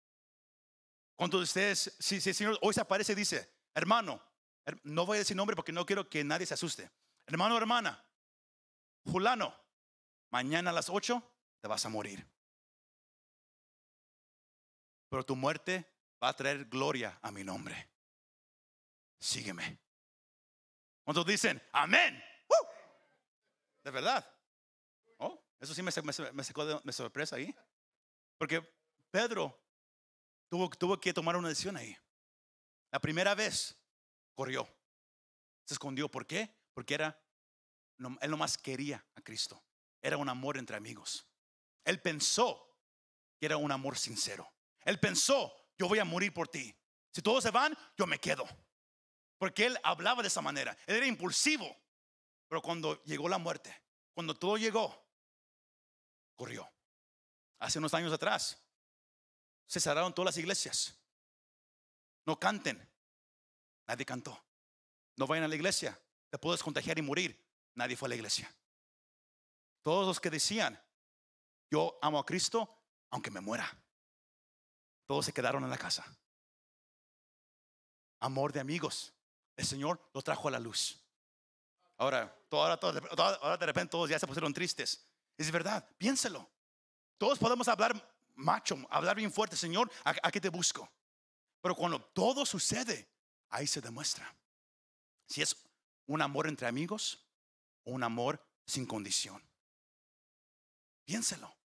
¿Cuántos 1.16 1.40
de 1.40 1.44
ustedes, 1.44 1.96
si, 2.00 2.22
si 2.22 2.30
el 2.30 2.36
Señor 2.36 2.60
hoy 2.62 2.74
se 2.74 2.82
aparece 2.82 3.14
y 3.14 3.16
dice, 3.16 3.52
hermano, 3.74 4.16
her- 4.16 4.33
no 4.84 5.06
voy 5.06 5.18
a 5.18 5.20
decir 5.20 5.36
nombre 5.36 5.56
porque 5.56 5.72
no 5.72 5.86
quiero 5.86 6.10
que 6.10 6.24
nadie 6.24 6.46
se 6.46 6.54
asuste. 6.54 6.90
Hermano, 7.26 7.58
hermana, 7.58 8.06
fulano, 9.06 9.56
mañana 10.30 10.70
a 10.70 10.74
las 10.74 10.90
8 10.90 11.22
te 11.62 11.68
vas 11.68 11.86
a 11.86 11.90
morir. 11.90 12.26
Pero 15.10 15.26
tu 15.26 15.36
muerte 15.36 15.86
va 16.22 16.30
a 16.30 16.36
traer 16.36 16.66
gloria 16.66 17.20
a 17.22 17.32
mi 17.32 17.44
nombre. 17.44 17.90
Sígueme. 19.20 19.80
¿Cuántos 21.04 21.26
dicen, 21.26 21.62
amén? 21.72 22.22
¡Woo! 22.50 22.68
De 23.84 23.92
verdad. 23.92 24.28
Oh, 25.18 25.42
eso 25.60 25.74
sí 25.74 25.84
me, 25.84 25.92
me, 25.92 26.32
me 26.32 26.44
sacó 26.44 26.66
de 26.66 26.94
sorpresa 26.94 27.36
ahí. 27.36 27.54
Porque 28.38 28.62
Pedro 29.12 29.58
tuvo, 30.50 30.70
tuvo 30.70 31.00
que 31.00 31.14
tomar 31.14 31.36
una 31.36 31.50
decisión 31.50 31.78
ahí. 31.78 31.96
La 32.92 33.00
primera 33.00 33.36
vez 33.36 33.78
corrió, 34.34 34.68
se 35.66 35.74
escondió. 35.74 36.10
¿Por 36.10 36.26
qué? 36.26 36.54
Porque 36.74 36.94
era, 36.94 37.20
él 38.22 38.32
nomás 38.32 38.58
quería 38.58 39.06
a 39.16 39.22
Cristo. 39.22 39.64
Era 40.02 40.18
un 40.18 40.30
amor 40.30 40.58
entre 40.58 40.76
amigos. 40.76 41.28
Él 41.86 42.02
pensó 42.02 42.78
que 43.40 43.46
era 43.46 43.58
un 43.58 43.72
amor 43.72 43.98
sincero. 43.98 44.52
Él 44.86 45.00
pensó, 45.00 45.54
yo 45.78 45.88
voy 45.88 46.00
a 46.00 46.06
morir 46.06 46.34
por 46.34 46.48
ti. 46.48 46.76
Si 47.12 47.22
todos 47.22 47.44
se 47.44 47.52
van, 47.52 47.78
yo 47.98 48.08
me 48.08 48.20
quedo. 48.20 48.46
Porque 49.38 49.66
él 49.66 49.78
hablaba 49.84 50.22
de 50.22 50.28
esa 50.28 50.42
manera. 50.42 50.78
Él 50.88 50.98
era 50.98 51.08
impulsivo. 51.08 51.78
Pero 52.48 52.62
cuando 52.62 53.02
llegó 53.04 53.30
la 53.30 53.38
muerte, 53.38 53.76
cuando 54.14 54.36
todo 54.36 54.58
llegó, 54.58 55.06
corrió. 56.36 56.70
Hace 57.60 57.80
unos 57.80 57.94
años 57.94 58.12
atrás, 58.12 58.62
se 59.66 59.80
cerraron 59.80 60.14
todas 60.14 60.28
las 60.28 60.38
iglesias. 60.38 60.98
No 62.26 62.40
canten. 62.40 62.93
Nadie 63.88 64.06
cantó. 64.06 64.44
No 65.16 65.28
vayan 65.28 65.46
a 65.46 65.48
la 65.48 65.56
iglesia. 65.56 66.00
Te 66.30 66.38
puedes 66.38 66.64
contagiar 66.64 66.98
y 66.98 67.02
morir. 67.02 67.40
Nadie 67.76 67.96
fue 67.96 68.08
a 68.08 68.10
la 68.10 68.16
iglesia. 68.16 68.54
Todos 69.82 70.08
los 70.08 70.20
que 70.20 70.30
decían, 70.30 70.80
yo 71.70 71.98
amo 72.02 72.20
a 72.20 72.26
Cristo, 72.26 72.78
aunque 73.10 73.32
me 73.32 73.42
muera. 73.42 73.70
Todos 75.06 75.26
se 75.26 75.34
quedaron 75.34 75.64
en 75.64 75.70
la 75.70 75.78
casa. 75.78 76.06
Amor 78.20 78.54
de 78.54 78.62
amigos. 78.62 79.14
El 79.56 79.66
Señor 79.66 80.00
lo 80.14 80.22
trajo 80.22 80.48
a 80.48 80.52
la 80.52 80.60
luz. 80.60 81.00
Ahora, 81.98 82.36
ahora, 82.52 82.80
ahora 83.42 83.58
de 83.58 83.66
repente 83.66 83.92
todos 83.92 84.10
ya 84.10 84.18
se 84.18 84.26
pusieron 84.26 84.54
tristes. 84.54 85.06
Es 85.38 85.52
verdad, 85.52 85.88
piénselo. 85.98 86.50
Todos 87.18 87.38
podemos 87.38 87.68
hablar 87.68 87.94
macho, 88.36 88.78
hablar 88.90 89.16
bien 89.16 89.32
fuerte, 89.32 89.56
Señor, 89.56 89.92
¿a, 90.04 90.16
a 90.24 90.32
qué 90.32 90.42
te 90.42 90.50
busco? 90.50 90.90
Pero 91.62 91.76
cuando 91.76 92.02
todo 92.02 92.46
sucede, 92.46 93.08
ahí 93.54 93.68
se 93.68 93.82
demuestra 93.82 94.36
si 95.28 95.42
es 95.42 95.56
un 96.08 96.22
amor 96.22 96.48
entre 96.48 96.68
amigos 96.68 97.26
o 97.84 97.92
un 97.92 98.04
amor 98.04 98.46
sin 98.66 98.86
condición. 98.86 99.42
Piénselo. 101.06 101.56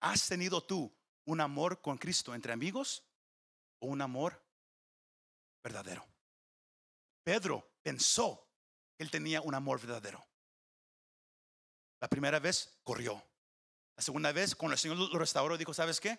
¿Has 0.00 0.26
tenido 0.26 0.62
tú 0.62 0.92
un 1.24 1.40
amor 1.40 1.80
con 1.80 1.98
Cristo 1.98 2.34
entre 2.34 2.52
amigos 2.52 3.04
o 3.78 3.86
un 3.86 4.00
amor 4.00 4.42
verdadero? 5.62 6.06
Pedro 7.22 7.78
pensó 7.82 8.48
que 8.96 9.04
él 9.04 9.10
tenía 9.10 9.40
un 9.40 9.54
amor 9.54 9.80
verdadero. 9.80 10.26
La 12.00 12.08
primera 12.08 12.38
vez 12.38 12.80
corrió. 12.82 13.22
La 13.96 14.02
segunda 14.02 14.32
vez, 14.32 14.54
cuando 14.54 14.72
el 14.72 14.78
Señor 14.78 14.96
lo 14.96 15.18
restauró, 15.18 15.58
dijo, 15.58 15.74
¿sabes 15.74 16.00
qué? 16.00 16.18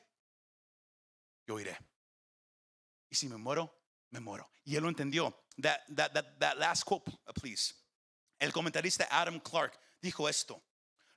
Yo 1.47 1.59
iré. 1.59 1.77
Y 3.09 3.15
si 3.15 3.27
me 3.27 3.37
muero, 3.37 3.80
me 4.11 4.19
muero. 4.19 4.49
Y 4.63 4.75
él 4.75 4.83
lo 4.83 4.89
entendió. 4.89 5.35
That, 5.61 5.79
that, 5.95 6.13
that, 6.13 6.39
that 6.39 6.57
last 6.57 6.83
quote, 6.83 7.03
please. 7.35 7.73
El 8.39 8.51
comentarista 8.51 9.07
Adam 9.09 9.39
Clark 9.39 9.77
dijo 10.01 10.29
esto. 10.29 10.61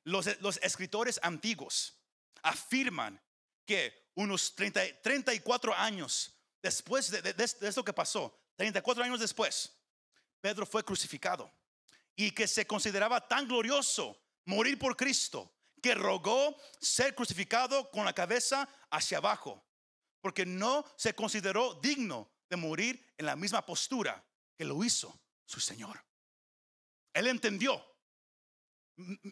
Los, 0.05 0.27
los 0.41 0.59
escritores 0.63 1.19
antiguos 1.23 1.95
afirman 2.43 3.21
que 3.67 3.93
unos 4.17 4.55
30, 4.55 5.03
34 5.03 5.75
años 5.75 6.33
después 6.63 7.11
de, 7.11 7.23
de, 7.23 7.33
de 7.33 7.69
esto 7.69 7.85
que 7.85 7.93
pasó, 7.93 8.39
34 8.57 9.05
años 9.05 9.21
después, 9.21 9.73
Pedro 10.41 10.67
fue 10.67 10.85
crucificado. 10.85 11.51
y 12.17 12.31
que 12.31 12.47
se 12.47 12.67
consideraba 12.67 13.27
tan 13.27 13.49
glorioso 13.49 14.17
morir 14.45 14.79
por 14.79 14.97
Cristo, 14.97 15.53
que 15.83 15.95
rogó 15.95 16.57
ser 16.81 17.15
crucificado 17.15 17.91
con 17.91 18.05
la 18.05 18.13
cabeza 18.13 18.69
hacia 18.91 19.19
abajo, 19.19 19.63
porque 20.21 20.47
no 20.47 20.85
se 20.97 21.15
consideró 21.15 21.75
digno 21.83 22.31
morir 22.57 23.15
en 23.17 23.27
la 23.27 23.37
misma 23.37 23.65
postura 23.65 24.25
que 24.57 24.65
lo 24.65 24.83
hizo 24.85 25.19
su 25.45 25.61
Señor. 25.61 26.05
Él 27.13 27.27
entendió. 27.27 27.85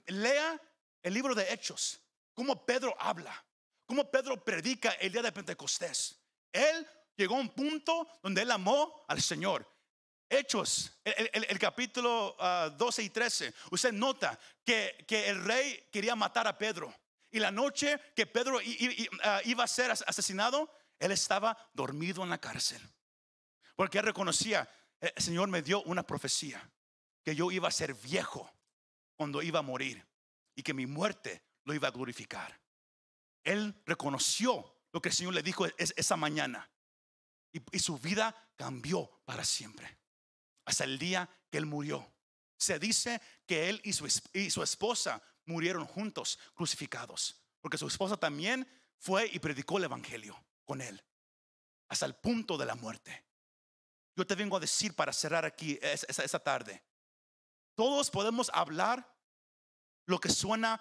Lea 0.07 0.61
el 1.03 1.14
libro 1.14 1.35
de 1.35 1.53
Hechos, 1.53 2.01
cómo 2.33 2.64
Pedro 2.64 2.95
habla, 2.99 3.45
cómo 3.87 4.11
Pedro 4.11 4.43
predica 4.45 4.91
el 4.93 5.12
día 5.12 5.23
de 5.23 5.33
Pentecostés. 5.33 6.20
Él 6.53 6.87
llegó 7.16 7.37
a 7.37 7.41
un 7.41 7.49
punto 7.51 8.09
donde 8.23 8.43
él 8.43 8.51
amó 8.51 9.05
al 9.09 9.20
Señor. 9.20 9.68
Hechos, 10.29 10.99
el, 11.05 11.59
capítulo 11.59 12.37
12 12.79 13.03
ah, 13.03 13.05
y 13.05 13.11
13, 13.11 13.55
usted 13.70 13.93
nota 13.93 14.39
que, 14.64 15.05
que, 15.07 15.29
el 15.29 15.45
rey 15.45 15.89
quería 15.93 16.16
matar 16.16 16.47
a 16.47 16.57
Pedro. 16.57 16.93
Y 17.31 17.39
la 17.39 17.51
noche 17.51 18.01
que 18.16 18.27
Pedro 18.27 18.59
ah, 19.25 19.41
iba 19.45 19.64
a 19.64 19.68
ser 19.68 19.91
asesinado, 19.91 20.70
él 20.99 21.12
estaba 21.12 21.57
dormido 21.75 22.23
en 22.23 22.31
la 22.31 22.39
cárcel. 22.39 22.81
Porque 23.83 23.99
él 23.99 24.05
reconocía, 24.05 24.70
el 25.01 25.20
Señor 25.20 25.49
me 25.49 25.61
dio 25.61 25.83
una 25.83 26.05
profecía, 26.05 26.70
que 27.24 27.35
yo 27.35 27.51
iba 27.51 27.66
a 27.66 27.72
ser 27.72 27.95
viejo 27.95 28.49
cuando 29.16 29.43
iba 29.43 29.59
a 29.59 29.62
morir 29.62 30.07
y 30.55 30.62
que 30.62 30.72
mi 30.72 30.87
muerte 30.87 31.43
lo 31.64 31.74
iba 31.74 31.89
a 31.89 31.91
glorificar. 31.91 32.61
Él 33.43 33.74
reconoció 33.85 34.72
lo 34.93 35.03
que 35.03 35.09
el 35.09 35.14
Señor 35.16 35.35
le 35.35 35.43
dijo 35.43 35.66
esa 35.76 36.16
mañana 36.16 36.70
y 37.51 37.80
su 37.80 37.99
vida 37.99 38.53
cambió 38.55 39.20
para 39.24 39.45
siempre 39.45 39.99
hasta 40.64 40.85
el 40.85 40.97
día 40.97 41.28
que 41.51 41.59
él 41.59 41.66
murió. 41.66 42.09
Se 42.57 42.78
dice 42.78 43.20
que 43.49 43.68
él 43.68 43.80
y 43.83 43.95
su, 43.95 44.07
y 44.33 44.51
su 44.53 44.62
esposa 44.62 45.20
murieron 45.45 45.87
juntos, 45.87 46.39
crucificados, 46.55 47.35
porque 47.61 47.78
su 47.78 47.89
esposa 47.89 48.16
también 48.16 48.64
fue 49.01 49.26
y 49.26 49.41
predicó 49.41 49.78
el 49.78 49.85
Evangelio 49.87 50.41
con 50.64 50.80
él, 50.80 51.03
hasta 51.89 52.07
el 52.07 52.14
punto 52.14 52.57
de 52.57 52.66
la 52.66 52.76
muerte. 52.76 53.32
Yo 54.15 54.27
te 54.27 54.35
vengo 54.35 54.57
a 54.57 54.61
decir 54.61 54.95
para 54.95 55.13
cerrar 55.13 55.45
aquí 55.45 55.79
esa, 55.83 56.39
tarde, 56.39 56.83
todos 57.75 58.11
podemos 58.11 58.51
hablar 58.53 59.09
lo 60.07 60.19
que 60.21 60.29
suena 60.29 60.81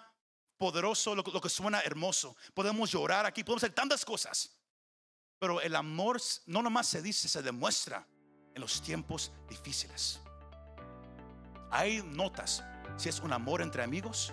poderoso, 0.58 1.14
lo, 1.14 1.22
lo, 1.22 1.40
que 1.40 1.48
suena 1.48 1.80
hermoso. 1.80 2.36
Podemos 2.54 2.90
llorar 2.90 3.24
aquí, 3.24 3.42
podemos 3.42 3.64
hacer 3.64 3.74
tantas 3.74 4.04
cosas. 4.04 4.58
Pero 5.38 5.60
el 5.60 5.74
amor 5.74 6.20
no 6.46 6.62
nomás 6.62 6.86
se 6.86 7.02
dice, 7.02 7.28
se 7.28 7.42
demuestra 7.42 8.06
en 8.54 8.60
los 8.60 8.82
tiempos 8.82 9.32
difíciles. 9.48 10.20
Hay 11.70 12.02
notas 12.02 12.62
si 12.96 13.08
es 13.08 13.20
un 13.20 13.32
amor 13.32 13.62
entre 13.62 13.82
amigos 13.82 14.32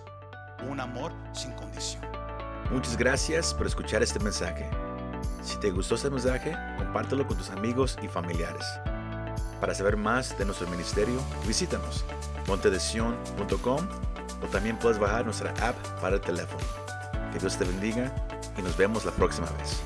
o 0.61 0.65
un 0.65 0.79
amor 0.79 1.13
sin 1.33 1.53
condición. 1.53 2.05
Muchas 2.71 2.97
gracias 2.97 3.53
por 3.53 3.65
escuchar 3.65 4.03
este 4.03 4.19
mensaje. 4.19 4.69
Si 5.41 5.57
te 5.59 5.71
gustó 5.71 5.95
este 5.95 6.09
mensaje, 6.09 6.55
compártelo 6.77 7.25
con 7.25 7.37
tus 7.37 7.49
amigos 7.49 7.97
y 8.03 8.07
familiares. 8.07 8.65
Para 9.59 9.73
saber 9.73 9.97
más 9.97 10.37
de 10.37 10.45
nuestro 10.45 10.67
ministerio, 10.69 11.19
visítanos 11.45 12.05
montedesion.com 12.47 13.87
o 14.41 14.47
también 14.47 14.77
puedes 14.77 14.97
bajar 14.97 15.25
nuestra 15.25 15.51
app 15.61 15.75
para 16.01 16.15
el 16.15 16.21
teléfono. 16.21 16.63
Que 17.31 17.39
Dios 17.39 17.57
te 17.57 17.65
bendiga 17.65 18.13
y 18.57 18.61
nos 18.61 18.75
vemos 18.77 19.05
la 19.05 19.11
próxima 19.11 19.47
vez. 19.57 19.81